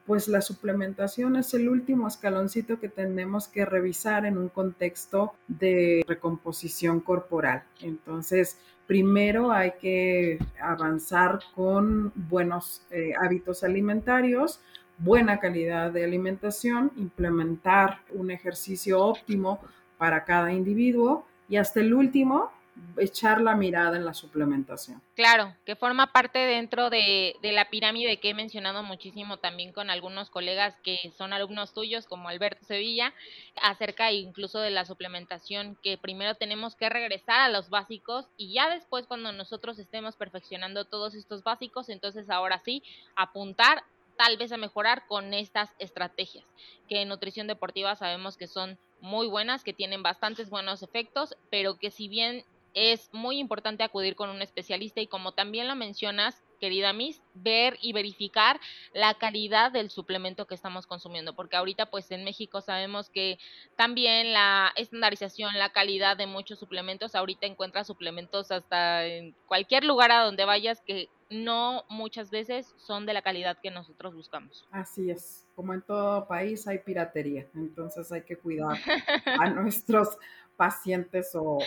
pues 0.09 0.27
la 0.27 0.41
suplementación 0.41 1.35
es 1.35 1.53
el 1.53 1.69
último 1.69 2.07
escaloncito 2.07 2.79
que 2.79 2.89
tenemos 2.89 3.47
que 3.47 3.63
revisar 3.63 4.25
en 4.25 4.39
un 4.39 4.49
contexto 4.49 5.33
de 5.47 6.03
recomposición 6.07 6.99
corporal. 6.99 7.61
Entonces, 7.79 8.57
primero 8.87 9.51
hay 9.51 9.73
que 9.79 10.39
avanzar 10.59 11.41
con 11.53 12.11
buenos 12.15 12.81
eh, 12.89 13.13
hábitos 13.21 13.63
alimentarios, 13.63 14.59
buena 14.97 15.39
calidad 15.39 15.91
de 15.91 16.05
alimentación, 16.05 16.91
implementar 16.95 17.99
un 18.11 18.31
ejercicio 18.31 19.05
óptimo 19.05 19.59
para 19.99 20.25
cada 20.25 20.51
individuo 20.51 21.23
y 21.47 21.57
hasta 21.57 21.81
el 21.81 21.93
último, 21.93 22.51
echar 22.97 23.41
la 23.41 23.55
mirada 23.55 23.97
en 23.97 24.05
la 24.05 24.13
suplementación. 24.13 25.01
Claro, 25.15 25.55
que 25.65 25.75
forma 25.75 26.11
parte 26.11 26.39
dentro 26.39 26.89
de, 26.89 27.35
la 27.41 27.69
pirámide 27.69 28.19
que 28.19 28.29
he 28.29 28.33
mencionado 28.33 28.83
muchísimo 28.83 29.37
también 29.37 29.71
con 29.71 29.89
algunos 29.89 30.29
colegas 30.29 30.75
que 30.83 30.97
son 31.17 31.33
alumnos 31.33 31.73
tuyos, 31.73 32.05
como 32.05 32.29
Alberto 32.29 32.65
Sevilla, 32.65 33.13
acerca 33.61 34.11
incluso 34.11 34.59
de 34.59 34.69
la 34.69 34.85
suplementación, 34.85 35.77
que 35.81 35.97
primero 35.97 36.35
tenemos 36.35 36.75
que 36.75 36.89
regresar 36.89 37.39
a 37.39 37.49
los 37.49 37.69
básicos 37.69 38.27
y 38.37 38.53
ya 38.53 38.69
después 38.69 39.07
cuando 39.07 39.31
nosotros 39.31 39.79
estemos 39.79 40.15
perfeccionando 40.15 40.85
todos 40.85 41.15
estos 41.15 41.43
básicos, 41.43 41.89
entonces 41.89 42.29
ahora 42.29 42.61
sí, 42.63 42.83
apuntar 43.15 43.83
tal 44.17 44.35
vez 44.35 44.51
a 44.51 44.57
mejorar 44.57 45.07
con 45.07 45.33
estas 45.33 45.69
estrategias, 45.79 46.45
que 46.89 47.01
en 47.01 47.07
nutrición 47.07 47.47
deportiva 47.47 47.95
sabemos 47.95 48.35
que 48.35 48.47
son 48.47 48.77
muy 48.99 49.27
buenas, 49.27 49.63
que 49.63 49.71
tienen 49.71 50.03
bastantes 50.03 50.49
buenos 50.49 50.83
efectos, 50.83 51.37
pero 51.49 51.77
que 51.77 51.89
si 51.89 52.09
bien 52.09 52.43
es 52.73 53.09
muy 53.13 53.39
importante 53.39 53.83
acudir 53.83 54.15
con 54.15 54.29
un 54.29 54.41
especialista 54.41 55.01
y 55.01 55.07
como 55.07 55.33
también 55.33 55.67
lo 55.67 55.75
mencionas, 55.75 56.43
querida 56.59 56.93
Miss, 56.93 57.21
ver 57.33 57.77
y 57.81 57.93
verificar 57.93 58.59
la 58.93 59.13
calidad 59.13 59.71
del 59.71 59.89
suplemento 59.89 60.45
que 60.45 60.55
estamos 60.55 60.85
consumiendo, 60.85 61.33
porque 61.35 61.55
ahorita 61.55 61.87
pues 61.89 62.11
en 62.11 62.23
México 62.23 62.61
sabemos 62.61 63.09
que 63.09 63.39
también 63.75 64.33
la 64.33 64.71
estandarización, 64.75 65.57
la 65.57 65.69
calidad 65.69 66.17
de 66.17 66.27
muchos 66.27 66.59
suplementos, 66.59 67.15
ahorita 67.15 67.47
encuentras 67.47 67.87
suplementos 67.87 68.51
hasta 68.51 69.05
en 69.05 69.33
cualquier 69.47 69.83
lugar 69.83 70.11
a 70.11 70.23
donde 70.23 70.45
vayas 70.45 70.81
que 70.81 71.09
no 71.29 71.85
muchas 71.89 72.31
veces 72.31 72.73
son 72.77 73.05
de 73.05 73.13
la 73.13 73.21
calidad 73.21 73.57
que 73.61 73.69
nosotros 73.69 74.15
buscamos. 74.15 74.67
Así 74.71 75.11
es, 75.11 75.45
como 75.55 75.73
en 75.73 75.81
todo 75.81 76.27
país 76.27 76.67
hay 76.67 76.79
piratería, 76.79 77.47
entonces 77.53 78.11
hay 78.11 78.23
que 78.23 78.35
cuidar 78.35 78.77
a 79.39 79.49
nuestros 79.51 80.17
pacientes 80.59 81.31
o, 81.35 81.57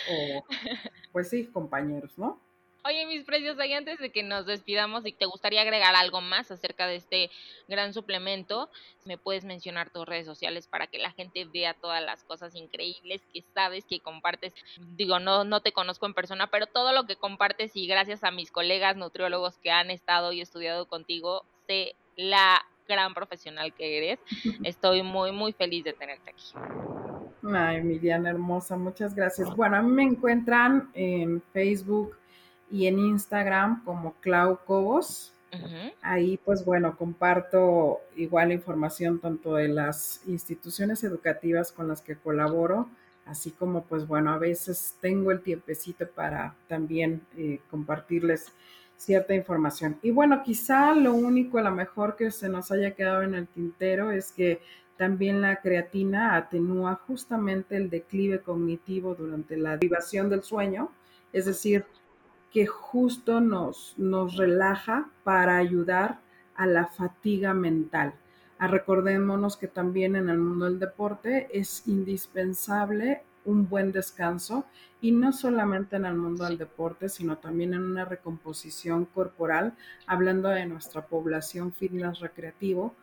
pues 1.13 1.31
sí, 1.31 1.47
compañeros, 1.47 2.19
¿no? 2.19 2.39
Oye, 2.85 3.07
mis 3.07 3.25
precios, 3.25 3.57
y 3.65 3.73
antes 3.73 3.99
de 4.01 4.11
que 4.11 4.23
nos 4.23 4.45
despidamos, 4.45 5.07
y 5.07 5.13
te 5.13 5.25
gustaría 5.25 5.63
agregar 5.63 5.95
algo 5.95 6.21
más 6.21 6.51
acerca 6.51 6.87
de 6.87 6.97
este 6.97 7.31
gran 7.69 7.95
suplemento, 7.95 8.69
me 9.07 9.17
puedes 9.17 9.45
mencionar 9.45 9.89
tus 9.89 10.05
redes 10.05 10.27
sociales 10.27 10.67
para 10.67 10.89
que 10.89 10.99
la 10.99 11.13
gente 11.13 11.47
vea 11.47 11.73
todas 11.73 12.03
las 12.03 12.23
cosas 12.25 12.55
increíbles 12.55 13.23
que 13.33 13.43
sabes 13.55 13.87
que 13.87 14.01
compartes. 14.01 14.53
Digo, 14.97 15.21
no, 15.21 15.45
no 15.45 15.63
te 15.63 15.73
conozco 15.73 16.05
en 16.05 16.13
persona, 16.13 16.49
pero 16.49 16.67
todo 16.67 16.93
lo 16.93 17.07
que 17.07 17.17
compartes 17.17 17.75
y 17.77 17.87
gracias 17.87 18.25
a 18.25 18.31
mis 18.31 18.51
colegas 18.51 18.97
nutriólogos 18.97 19.57
que 19.59 19.71
han 19.71 19.91
estado 19.91 20.33
y 20.33 20.43
estudiado 20.43 20.87
contigo, 20.87 21.47
sé 21.67 21.95
la 22.17 22.63
gran 22.89 23.15
profesional 23.15 23.73
que 23.73 23.97
eres. 23.97 24.19
Estoy 24.65 25.03
muy, 25.03 25.33
muy 25.33 25.55
feliz 25.55 25.83
de 25.85 25.95
tenerte 25.95 26.31
aquí. 26.31 26.45
Ay, 27.45 27.83
mi 27.83 27.99
Diana 27.99 28.31
hermosa, 28.31 28.77
muchas 28.77 29.15
gracias. 29.15 29.55
Bueno, 29.57 29.77
a 29.77 29.83
mí 29.83 29.91
me 29.91 30.05
encuentran 30.05 30.91
en 30.95 31.43
Facebook 31.53 32.17
y 32.71 32.87
en 32.87 32.99
Instagram 32.99 33.85
como 33.85 34.15
Clau 34.21 34.59
Cobos. 34.65 35.33
Ahí, 36.01 36.39
pues 36.43 36.65
bueno, 36.65 36.97
comparto 36.97 38.01
igual 38.17 38.53
información 38.53 39.19
tanto 39.19 39.57
de 39.57 39.69
las 39.69 40.23
instituciones 40.27 41.05
educativas 41.05 41.73
con 41.73 41.89
las 41.89 42.01
que 42.01 42.17
colaboro, 42.17 42.89
así 43.27 43.51
como, 43.51 43.83
pues 43.85 44.07
bueno, 44.07 44.33
a 44.33 44.39
veces 44.39 44.97
tengo 45.03 45.31
el 45.31 45.43
tiempecito 45.43 46.09
para 46.09 46.55
también 46.69 47.21
eh, 47.37 47.61
compartirles 47.71 48.51
cierta 48.97 49.35
información. 49.35 49.99
Y 50.01 50.11
bueno, 50.11 50.43
quizá 50.43 50.95
lo 50.95 51.13
único, 51.13 51.59
a 51.59 51.63
lo 51.63 51.73
mejor 51.73 52.17
que 52.17 52.31
se 52.31 52.49
nos 52.49 52.71
haya 52.73 52.93
quedado 52.93 53.23
en 53.23 53.35
el 53.35 53.47
tintero 53.47 54.11
es 54.11 54.33
que 54.33 54.63
también 54.97 55.41
la 55.41 55.61
creatina 55.61 56.37
atenúa 56.37 56.95
justamente 57.07 57.77
el 57.77 57.91
declive 57.91 58.41
cognitivo 58.41 59.15
durante 59.15 59.57
la 59.57 59.79
privación 59.79 60.29
del 60.29 60.43
sueño, 60.43 60.91
es 61.33 61.47
decir, 61.47 61.85
que 62.53 62.67
justo 62.67 63.41
nos, 63.41 63.95
nos 63.97 64.37
relaja 64.37 65.09
para 65.25 65.57
ayudar 65.57 66.21
a 66.55 66.67
la 66.67 66.87
fatiga 66.87 67.55
mental. 67.55 68.15
A 68.59 68.67
ah, 68.67 68.69
recordémonos 68.69 69.57
que 69.57 69.67
también 69.67 70.15
en 70.15 70.29
el 70.29 70.39
mundo 70.39 70.67
del 70.67 70.79
deporte 70.79 71.49
es 71.53 71.89
indispensable 71.89 73.23
un 73.45 73.69
buen 73.69 73.91
descanso 73.91 74.67
y 75.01 75.11
no 75.11 75.33
solamente 75.33 75.97
en 75.97 76.05
el 76.05 76.15
mundo 76.15 76.45
del 76.45 76.59
deporte, 76.59 77.09
sino 77.09 77.39
también 77.39 77.75
en 77.75 77.83
una 77.83 78.05
recomposición 78.05 79.05
corporal, 79.07 79.75
hablando 80.07 80.49
de 80.49 80.67
nuestra 80.67 81.07
población 81.07 81.73
fitness 81.73 82.21
recreativo, 82.21 82.95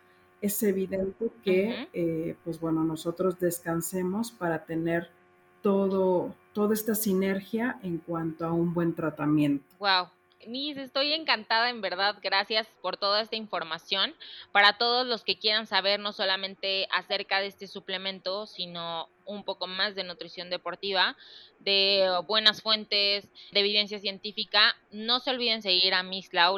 es 0.42 0.62
evidente 0.64 1.32
que, 1.44 1.90
eh, 1.94 2.36
pues 2.44 2.60
bueno, 2.60 2.84
nosotros 2.84 3.40
descansemos 3.40 4.32
para 4.32 4.66
tener 4.66 5.10
todo, 5.62 6.36
toda 6.54 6.74
esta 6.74 6.96
sinergia 6.96 7.80
en 7.84 7.98
cuanto 7.98 8.46
a 8.46 8.54
un 8.54 8.74
buen 8.74 8.96
tratamiento. 8.96 9.66
Wow. 9.80 10.08
Miss, 10.48 10.78
estoy 10.78 11.12
encantada, 11.12 11.70
en 11.70 11.82
verdad, 11.82 12.16
gracias 12.24 12.66
por 12.82 12.96
toda 12.96 13.22
esta 13.22 13.36
información. 13.36 14.16
Para 14.54 14.78
todos 14.78 15.06
los 15.06 15.24
que 15.24 15.38
quieran 15.38 15.68
saber 15.68 16.00
no 16.00 16.14
solamente 16.14 16.88
acerca 16.92 17.42
de 17.42 17.48
este 17.48 17.68
suplemento, 17.68 18.48
sino 18.48 19.10
un 19.26 19.44
poco 19.44 19.68
más 19.68 19.96
de 19.96 20.06
nutrición 20.06 20.50
deportiva, 20.50 21.18
de 21.60 22.08
buenas 22.26 22.62
fuentes, 22.62 23.28
de 23.52 23.60
evidencia 23.60 24.00
científica, 24.00 24.76
no 24.92 25.20
se 25.20 25.32
olviden 25.32 25.62
seguir 25.62 25.94
a 25.94 26.04
Miss 26.04 26.34
Lau, 26.34 26.58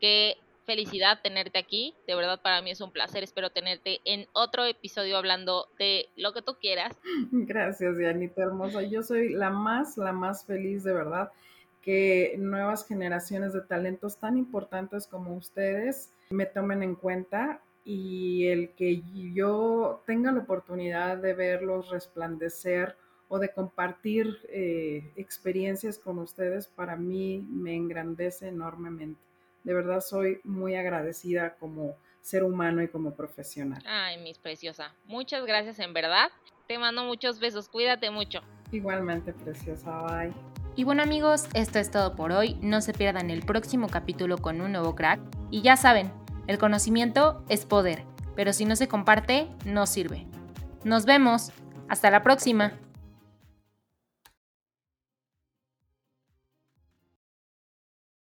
que 0.00 0.36
felicidad 0.64 1.20
tenerte 1.22 1.58
aquí. 1.58 1.94
De 2.06 2.14
verdad, 2.14 2.40
para 2.42 2.62
mí 2.62 2.70
es 2.70 2.80
un 2.80 2.92
placer. 2.92 3.22
Espero 3.22 3.50
tenerte 3.50 4.00
en 4.04 4.26
otro 4.32 4.64
episodio 4.64 5.16
hablando 5.16 5.68
de 5.78 6.08
lo 6.16 6.32
que 6.32 6.42
tú 6.42 6.56
quieras. 6.60 6.96
Gracias, 7.32 7.96
Dianita 7.96 8.42
hermosa. 8.42 8.82
Yo 8.82 9.02
soy 9.02 9.30
la 9.30 9.50
más, 9.50 9.96
la 9.96 10.12
más 10.12 10.44
feliz 10.46 10.84
de 10.84 10.92
verdad 10.92 11.30
que 11.84 12.36
nuevas 12.38 12.88
generaciones 12.88 13.52
de 13.52 13.60
talentos 13.60 14.16
tan 14.16 14.38
importantes 14.38 15.06
como 15.06 15.36
ustedes 15.36 16.10
me 16.30 16.46
tomen 16.46 16.82
en 16.82 16.94
cuenta 16.94 17.60
y 17.84 18.46
el 18.46 18.70
que 18.70 19.02
yo 19.34 20.02
tenga 20.06 20.32
la 20.32 20.40
oportunidad 20.40 21.18
de 21.18 21.34
verlos 21.34 21.90
resplandecer 21.90 22.96
o 23.28 23.38
de 23.38 23.52
compartir 23.52 24.38
eh, 24.48 25.12
experiencias 25.16 25.98
con 25.98 26.18
ustedes, 26.18 26.68
para 26.68 26.96
mí 26.96 27.46
me 27.50 27.74
engrandece 27.74 28.48
enormemente. 28.48 29.20
De 29.64 29.74
verdad 29.74 30.00
soy 30.00 30.40
muy 30.44 30.76
agradecida 30.76 31.56
como 31.56 31.96
ser 32.20 32.44
humano 32.44 32.82
y 32.82 32.88
como 32.88 33.14
profesional. 33.14 33.82
Ay, 33.86 34.18
mis 34.18 34.38
preciosa. 34.38 34.94
Muchas 35.06 35.44
gracias 35.44 35.78
en 35.78 35.92
verdad. 35.92 36.30
Te 36.66 36.78
mando 36.78 37.04
muchos 37.04 37.38
besos. 37.38 37.68
Cuídate 37.68 38.10
mucho. 38.10 38.40
Igualmente, 38.72 39.32
preciosa. 39.32 40.02
Bye. 40.02 40.32
Y 40.76 40.84
bueno 40.84 41.02
amigos, 41.02 41.46
esto 41.54 41.78
es 41.78 41.90
todo 41.90 42.16
por 42.16 42.32
hoy. 42.32 42.58
No 42.60 42.80
se 42.80 42.92
pierdan 42.92 43.30
el 43.30 43.44
próximo 43.44 43.88
capítulo 43.88 44.38
con 44.38 44.60
un 44.60 44.72
nuevo 44.72 44.94
crack. 44.94 45.20
Y 45.50 45.62
ya 45.62 45.76
saben, 45.76 46.12
el 46.46 46.58
conocimiento 46.58 47.44
es 47.48 47.64
poder, 47.64 48.04
pero 48.34 48.52
si 48.52 48.64
no 48.64 48.76
se 48.76 48.88
comparte, 48.88 49.48
no 49.64 49.86
sirve. 49.86 50.26
Nos 50.82 51.06
vemos. 51.06 51.52
Hasta 51.88 52.10
la 52.10 52.22
próxima. 52.22 52.72